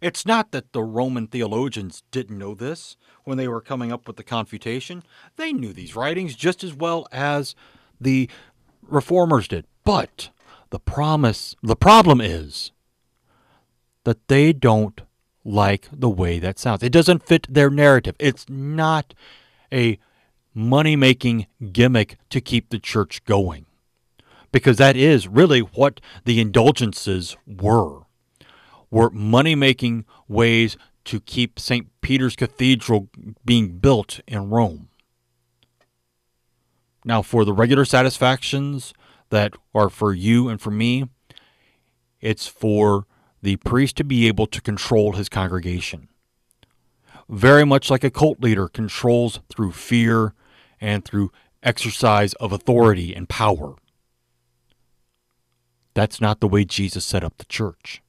It's 0.00 0.26
not 0.26 0.50
that 0.50 0.72
the 0.72 0.82
Roman 0.82 1.28
theologians 1.28 2.02
didn't 2.10 2.38
know 2.38 2.54
this 2.54 2.96
when 3.22 3.38
they 3.38 3.46
were 3.46 3.60
coming 3.60 3.92
up 3.92 4.08
with 4.08 4.16
the 4.16 4.24
confutation. 4.24 5.04
They 5.36 5.52
knew 5.52 5.72
these 5.72 5.94
writings 5.94 6.34
just 6.34 6.64
as 6.64 6.74
well 6.74 7.06
as 7.12 7.54
the 8.00 8.28
reformers 8.82 9.46
did. 9.46 9.64
But 9.84 10.30
the 10.70 10.80
promise 10.80 11.54
the 11.62 11.76
problem 11.76 12.20
is 12.20 12.72
that 14.04 14.26
they 14.26 14.52
don't 14.52 15.00
like 15.44 15.88
the 15.92 16.10
way 16.10 16.40
that 16.40 16.58
sounds. 16.58 16.82
It 16.82 16.92
doesn't 16.92 17.24
fit 17.24 17.46
their 17.48 17.70
narrative. 17.70 18.16
It's 18.18 18.48
not 18.48 19.14
a 19.72 19.98
money 20.54 20.96
making 20.96 21.46
gimmick 21.72 22.18
to 22.30 22.40
keep 22.40 22.68
the 22.70 22.78
church 22.78 23.24
going. 23.24 23.66
Because 24.50 24.76
that 24.76 24.96
is 24.96 25.28
really 25.28 25.60
what 25.60 26.00
the 26.24 26.40
indulgences 26.40 27.36
were 27.46 28.02
were 28.90 29.08
money 29.10 29.54
making 29.54 30.04
ways 30.28 30.76
to 31.04 31.18
keep 31.18 31.58
St. 31.58 31.88
Peter's 32.02 32.36
Cathedral 32.36 33.08
being 33.44 33.78
built 33.78 34.20
in 34.28 34.50
Rome. 34.50 34.88
Now, 37.04 37.22
for 37.22 37.44
the 37.44 37.54
regular 37.54 37.84
satisfactions 37.84 38.92
that 39.30 39.54
are 39.74 39.88
for 39.88 40.12
you 40.12 40.48
and 40.48 40.60
for 40.60 40.70
me, 40.70 41.08
it's 42.20 42.46
for 42.46 43.06
the 43.40 43.56
priest 43.56 43.96
to 43.96 44.04
be 44.04 44.28
able 44.28 44.46
to 44.46 44.60
control 44.60 45.12
his 45.12 45.28
congregation. 45.28 46.08
Very 47.28 47.64
much 47.64 47.90
like 47.90 48.04
a 48.04 48.10
cult 48.10 48.40
leader 48.40 48.68
controls 48.68 49.40
through 49.48 49.72
fear 49.72 50.34
and 50.82 51.04
through 51.04 51.30
exercise 51.62 52.34
of 52.34 52.52
authority 52.52 53.14
and 53.14 53.28
power. 53.28 53.76
That's 55.94 56.20
not 56.20 56.40
the 56.40 56.48
way 56.48 56.64
Jesus 56.64 57.04
set 57.04 57.22
up 57.22 57.38
the 57.38 57.44
church. 57.44 58.02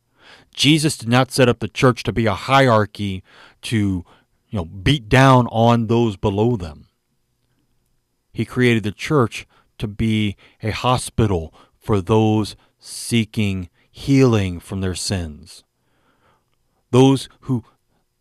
Jesus 0.53 0.97
did 0.97 1.09
not 1.09 1.31
set 1.31 1.47
up 1.47 1.59
the 1.59 1.67
church 1.67 2.03
to 2.03 2.12
be 2.12 2.25
a 2.25 2.33
hierarchy 2.33 3.23
to 3.63 4.03
you 4.49 4.57
know 4.57 4.65
beat 4.65 5.07
down 5.07 5.47
on 5.47 5.88
those 5.88 6.17
below 6.17 6.55
them. 6.55 6.88
He 8.33 8.45
created 8.45 8.83
the 8.83 8.91
church 8.91 9.45
to 9.77 9.88
be 9.88 10.36
a 10.63 10.71
hospital 10.71 11.53
for 11.77 12.01
those 12.01 12.55
seeking 12.79 13.69
healing 13.91 14.59
from 14.59 14.81
their 14.81 14.95
sins. 14.95 15.63
Those 16.89 17.29
who 17.41 17.63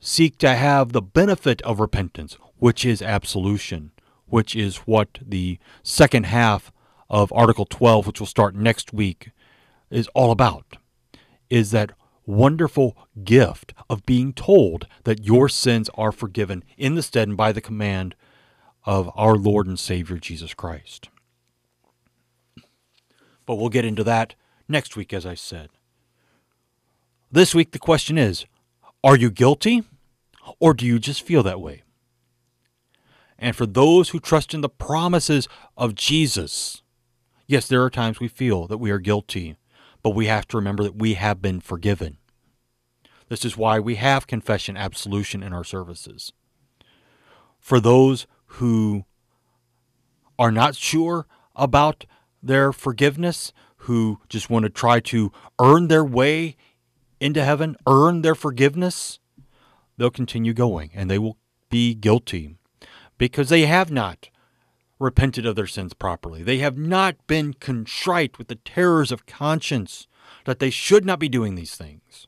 seek 0.01 0.37
to 0.39 0.55
have 0.55 0.93
the 0.93 1.01
benefit 1.03 1.63
of 1.63 1.81
repentance, 1.81 2.37
which 2.59 2.85
is 2.85 3.01
absolution, 3.01 3.93
which 4.33 4.57
is 4.57 4.79
what 4.79 5.19
the 5.21 5.59
second 5.83 6.25
half 6.25 6.73
of 7.11 7.31
Article 7.35 7.67
12, 7.67 8.07
which 8.07 8.19
will 8.19 8.27
start 8.27 8.55
next 8.55 8.91
week, 8.91 9.29
is 9.91 10.09
all 10.15 10.31
about. 10.31 10.79
Is 11.51 11.71
that 11.73 11.93
wonderful 12.25 12.97
gift 13.25 13.75
of 13.91 14.07
being 14.07 14.33
told 14.33 14.87
that 15.05 15.27
your 15.27 15.51
sins 15.51 15.91
are 15.97 16.13
forgiven 16.13 16.65
in 16.79 16.95
the 16.95 17.03
stead 17.03 17.29
and 17.29 17.37
by 17.37 17.53
the 17.53 17.61
command 17.61 18.15
of 18.87 19.11
our 19.15 19.35
Lord 19.35 19.67
and 19.67 19.79
Savior 19.79 20.17
Jesus 20.17 20.55
Christ. 20.55 21.11
But 23.45 23.57
we'll 23.57 23.69
get 23.69 23.85
into 23.85 24.05
that 24.05 24.35
next 24.67 24.97
week, 24.97 25.13
as 25.13 25.27
I 25.27 25.35
said. 25.35 25.69
This 27.31 27.55
week, 27.55 27.73
the 27.73 27.79
question 27.79 28.17
is 28.17 28.47
Are 29.05 29.17
you 29.17 29.31
guilty, 29.31 29.85
or 30.59 30.73
do 30.73 30.87
you 30.87 30.99
just 30.99 31.21
feel 31.21 31.43
that 31.43 31.61
way? 31.61 31.83
And 33.43 33.55
for 33.55 33.67
those 33.67 34.11
who 34.11 34.21
trust 34.21 34.55
in 34.55 34.61
the 34.61 34.69
promises 34.71 35.49
of 35.77 35.95
Jesus, 35.95 36.83
yes, 37.47 37.69
there 37.69 37.83
are 37.83 37.91
times 37.91 38.21
we 38.21 38.29
feel 38.29 38.67
that 38.69 38.79
we 38.79 38.91
are 38.91 38.99
guilty 38.99 39.57
but 40.03 40.11
we 40.11 40.27
have 40.27 40.47
to 40.49 40.57
remember 40.57 40.83
that 40.83 40.97
we 40.97 41.15
have 41.15 41.41
been 41.41 41.61
forgiven. 41.61 42.19
This 43.29 43.45
is 43.45 43.57
why 43.57 43.79
we 43.79 43.95
have 43.95 44.27
confession 44.27 44.77
absolution 44.77 45.43
in 45.43 45.53
our 45.53 45.65
services. 45.65 46.33
For 47.59 47.81
those 47.81 48.27
who 48.47 49.05
are 50.39 50.51
not 50.51 50.75
sure 50.75 51.27
about 51.55 52.05
their 52.43 52.73
forgiveness, 52.73 53.53
who 53.77 54.21
just 54.29 54.51
want 54.51 54.65
to 54.65 54.71
try 54.71 55.01
to 55.01 55.33
earn 55.61 55.89
their 55.89 56.05
way 56.05 56.57
into 57.21 57.45
heaven, 57.45 57.77
earn 57.87 58.23
their 58.23 58.35
forgiveness, 58.35 59.21
they'll 59.97 60.11
continue 60.11 60.53
going 60.53 60.91
and 60.95 61.09
they 61.09 61.19
will 61.19 61.39
be 61.71 61.95
guilty 61.95 62.57
because 63.23 63.51
they 63.51 63.67
have 63.67 63.89
not 63.89 64.31
repented 64.99 65.47
of 65.47 65.55
their 65.55 65.69
sins 65.69 65.95
properly. 65.95 66.43
They 66.43 66.59
have 66.59 66.77
not 66.77 67.25
been 67.29 67.55
contrite 67.55 68.37
with 68.37 68.49
the 68.49 68.57
terrors 68.57 69.13
of 69.13 69.27
conscience 69.27 70.09
that 70.45 70.59
they 70.59 70.71
should 70.71 71.05
not 71.05 71.21
be 71.21 71.29
doing 71.29 71.55
these 71.55 71.77
things. 71.77 72.27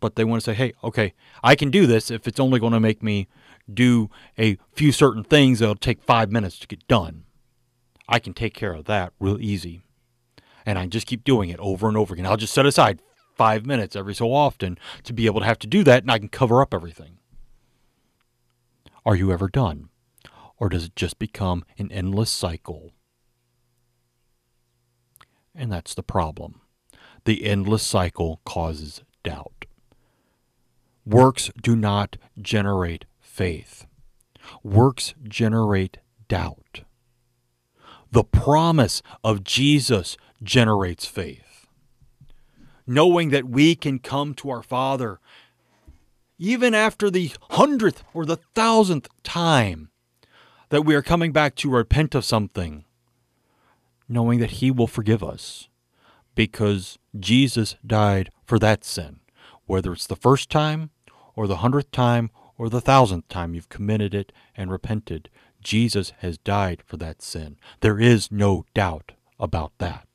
But 0.00 0.16
they 0.16 0.24
want 0.24 0.40
to 0.40 0.46
say, 0.46 0.54
hey, 0.54 0.72
okay, 0.82 1.12
I 1.44 1.56
can 1.56 1.70
do 1.70 1.86
this 1.86 2.10
if 2.10 2.26
it's 2.26 2.40
only 2.40 2.58
going 2.58 2.72
to 2.72 2.80
make 2.80 3.02
me 3.02 3.28
do 3.70 4.08
a 4.38 4.56
few 4.72 4.92
certain 4.92 5.24
things 5.24 5.58
that'll 5.58 5.74
take 5.74 6.02
five 6.02 6.32
minutes 6.32 6.58
to 6.60 6.66
get 6.66 6.88
done. 6.88 7.24
I 8.08 8.20
can 8.20 8.32
take 8.32 8.54
care 8.54 8.72
of 8.72 8.86
that 8.86 9.12
real 9.20 9.38
easy. 9.42 9.82
And 10.64 10.78
I 10.78 10.86
just 10.86 11.06
keep 11.06 11.22
doing 11.22 11.50
it 11.50 11.60
over 11.60 11.86
and 11.86 11.98
over 11.98 12.14
again. 12.14 12.24
I'll 12.24 12.38
just 12.38 12.54
set 12.54 12.64
aside 12.64 13.02
five 13.36 13.66
minutes 13.66 13.94
every 13.94 14.14
so 14.14 14.32
often 14.32 14.78
to 15.02 15.12
be 15.12 15.26
able 15.26 15.40
to 15.40 15.46
have 15.46 15.58
to 15.58 15.66
do 15.66 15.84
that, 15.84 16.02
and 16.02 16.10
I 16.10 16.18
can 16.18 16.30
cover 16.30 16.62
up 16.62 16.72
everything. 16.72 17.17
Are 19.06 19.16
you 19.16 19.32
ever 19.32 19.48
done? 19.48 19.88
Or 20.58 20.68
does 20.68 20.84
it 20.86 20.96
just 20.96 21.18
become 21.18 21.64
an 21.78 21.90
endless 21.92 22.30
cycle? 22.30 22.92
And 25.54 25.72
that's 25.72 25.94
the 25.94 26.02
problem. 26.02 26.60
The 27.24 27.44
endless 27.44 27.82
cycle 27.82 28.40
causes 28.44 29.02
doubt. 29.24 29.66
Works 31.06 31.50
do 31.62 31.76
not 31.76 32.16
generate 32.40 33.06
faith, 33.20 33.86
works 34.62 35.14
generate 35.26 35.98
doubt. 36.28 36.82
The 38.12 38.24
promise 38.24 39.02
of 39.24 39.44
Jesus 39.44 40.16
generates 40.42 41.06
faith. 41.06 41.66
knowing 42.86 43.28
that 43.30 43.48
we 43.48 43.74
can 43.74 43.98
come 43.98 44.34
to 44.34 44.50
our 44.50 44.62
Father 44.62 45.20
even 46.38 46.74
after 46.74 47.10
the 47.10 47.32
hundredth 47.50 48.04
or 48.14 48.24
the 48.24 48.38
thousandth 48.54 49.08
time 49.22 49.90
that 50.70 50.82
we 50.82 50.94
are 50.94 51.02
coming 51.02 51.32
back 51.32 51.54
to 51.56 51.70
repent 51.70 52.14
of 52.14 52.24
something, 52.24 52.84
knowing 54.08 54.38
that 54.38 54.52
He 54.52 54.70
will 54.70 54.86
forgive 54.86 55.22
us 55.22 55.68
because 56.34 56.98
Jesus 57.18 57.76
died 57.86 58.30
for 58.44 58.58
that 58.58 58.84
sin, 58.84 59.20
whether 59.66 59.92
it's 59.92 60.06
the 60.06 60.16
first 60.16 60.50
time 60.50 60.90
or 61.34 61.46
the 61.46 61.56
hundredth 61.56 61.90
time 61.90 62.30
or 62.56 62.68
the 62.68 62.80
thousandth 62.80 63.28
time 63.28 63.54
you've 63.54 63.68
committed 63.68 64.14
it 64.14 64.32
and 64.56 64.70
repented. 64.70 65.28
Jesus 65.62 66.12
has 66.18 66.38
died 66.38 66.82
for 66.86 66.96
that 66.96 67.22
sin. 67.22 67.56
There 67.80 67.98
is 67.98 68.30
no 68.30 68.64
doubt 68.74 69.12
about 69.38 69.72
that. 69.78 70.07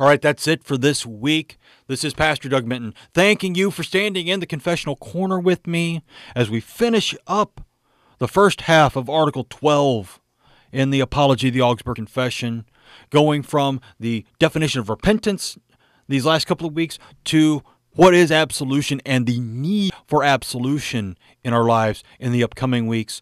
All 0.00 0.06
right, 0.06 0.22
that's 0.22 0.48
it 0.48 0.64
for 0.64 0.78
this 0.78 1.04
week. 1.04 1.58
This 1.86 2.04
is 2.04 2.14
Pastor 2.14 2.48
Doug 2.48 2.66
Minton 2.66 2.94
thanking 3.12 3.54
you 3.54 3.70
for 3.70 3.82
standing 3.82 4.28
in 4.28 4.40
the 4.40 4.46
confessional 4.46 4.96
corner 4.96 5.38
with 5.38 5.66
me 5.66 6.00
as 6.34 6.48
we 6.48 6.58
finish 6.58 7.14
up 7.26 7.60
the 8.16 8.26
first 8.26 8.62
half 8.62 8.96
of 8.96 9.10
Article 9.10 9.44
12 9.50 10.18
in 10.72 10.88
the 10.88 11.00
Apology 11.00 11.48
of 11.48 11.54
the 11.54 11.60
Augsburg 11.60 11.96
Confession, 11.96 12.64
going 13.10 13.42
from 13.42 13.78
the 13.98 14.24
definition 14.38 14.80
of 14.80 14.88
repentance 14.88 15.58
these 16.08 16.24
last 16.24 16.46
couple 16.46 16.66
of 16.66 16.74
weeks 16.74 16.98
to 17.24 17.62
what 17.90 18.14
is 18.14 18.32
absolution 18.32 19.02
and 19.04 19.26
the 19.26 19.38
need 19.38 19.92
for 20.06 20.24
absolution 20.24 21.18
in 21.44 21.52
our 21.52 21.64
lives 21.64 22.02
in 22.18 22.32
the 22.32 22.42
upcoming 22.42 22.86
weeks 22.86 23.20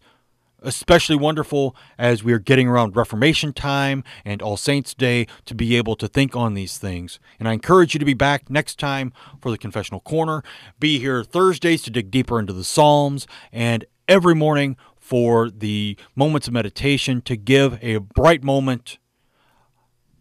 especially 0.61 1.15
wonderful 1.15 1.75
as 1.97 2.23
we 2.23 2.33
are 2.33 2.39
getting 2.39 2.67
around 2.67 2.95
Reformation 2.95 3.53
time 3.53 4.03
and 4.25 4.41
All 4.41 4.57
Saints 4.57 4.93
Day 4.93 5.27
to 5.45 5.55
be 5.55 5.75
able 5.75 5.95
to 5.95 6.07
think 6.07 6.35
on 6.35 6.53
these 6.53 6.77
things. 6.77 7.19
And 7.39 7.47
I 7.47 7.53
encourage 7.53 7.93
you 7.93 7.99
to 7.99 8.05
be 8.05 8.13
back 8.13 8.49
next 8.49 8.79
time 8.79 9.13
for 9.41 9.51
the 9.51 9.57
Confessional 9.57 10.01
Corner. 10.01 10.43
Be 10.79 10.99
here 10.99 11.23
Thursdays 11.23 11.81
to 11.83 11.91
dig 11.91 12.11
deeper 12.11 12.39
into 12.39 12.53
the 12.53 12.63
Psalms 12.63 13.27
and 13.51 13.85
every 14.07 14.35
morning 14.35 14.75
for 14.97 15.49
the 15.49 15.97
moments 16.15 16.47
of 16.47 16.53
meditation 16.53 17.21
to 17.21 17.35
give 17.35 17.77
a 17.81 17.97
bright 17.97 18.43
moment 18.43 18.97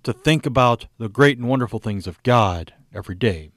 to 0.03 0.13
think 0.13 0.47
about 0.47 0.87
the 0.99 1.09
great 1.09 1.39
and 1.39 1.49
wonderful 1.49 1.79
things 1.79 2.07
of 2.07 2.23
God 2.23 2.73
every 2.95 3.15
day. 3.15 3.51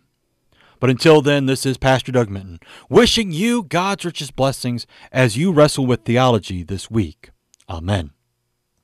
But 0.82 0.90
until 0.90 1.22
then, 1.22 1.46
this 1.46 1.64
is 1.64 1.78
Pastor 1.78 2.12
Doug 2.12 2.30
Minton, 2.32 2.60
wishing 2.90 3.32
you 3.32 3.62
God's 3.62 4.04
richest 4.04 4.36
blessings 4.36 4.88
as 5.12 5.38
you 5.38 5.52
wrestle 5.54 5.86
with 5.86 6.06
theology 6.06 6.64
this 6.64 6.90
week. 6.90 7.30
Amen. 7.70 8.12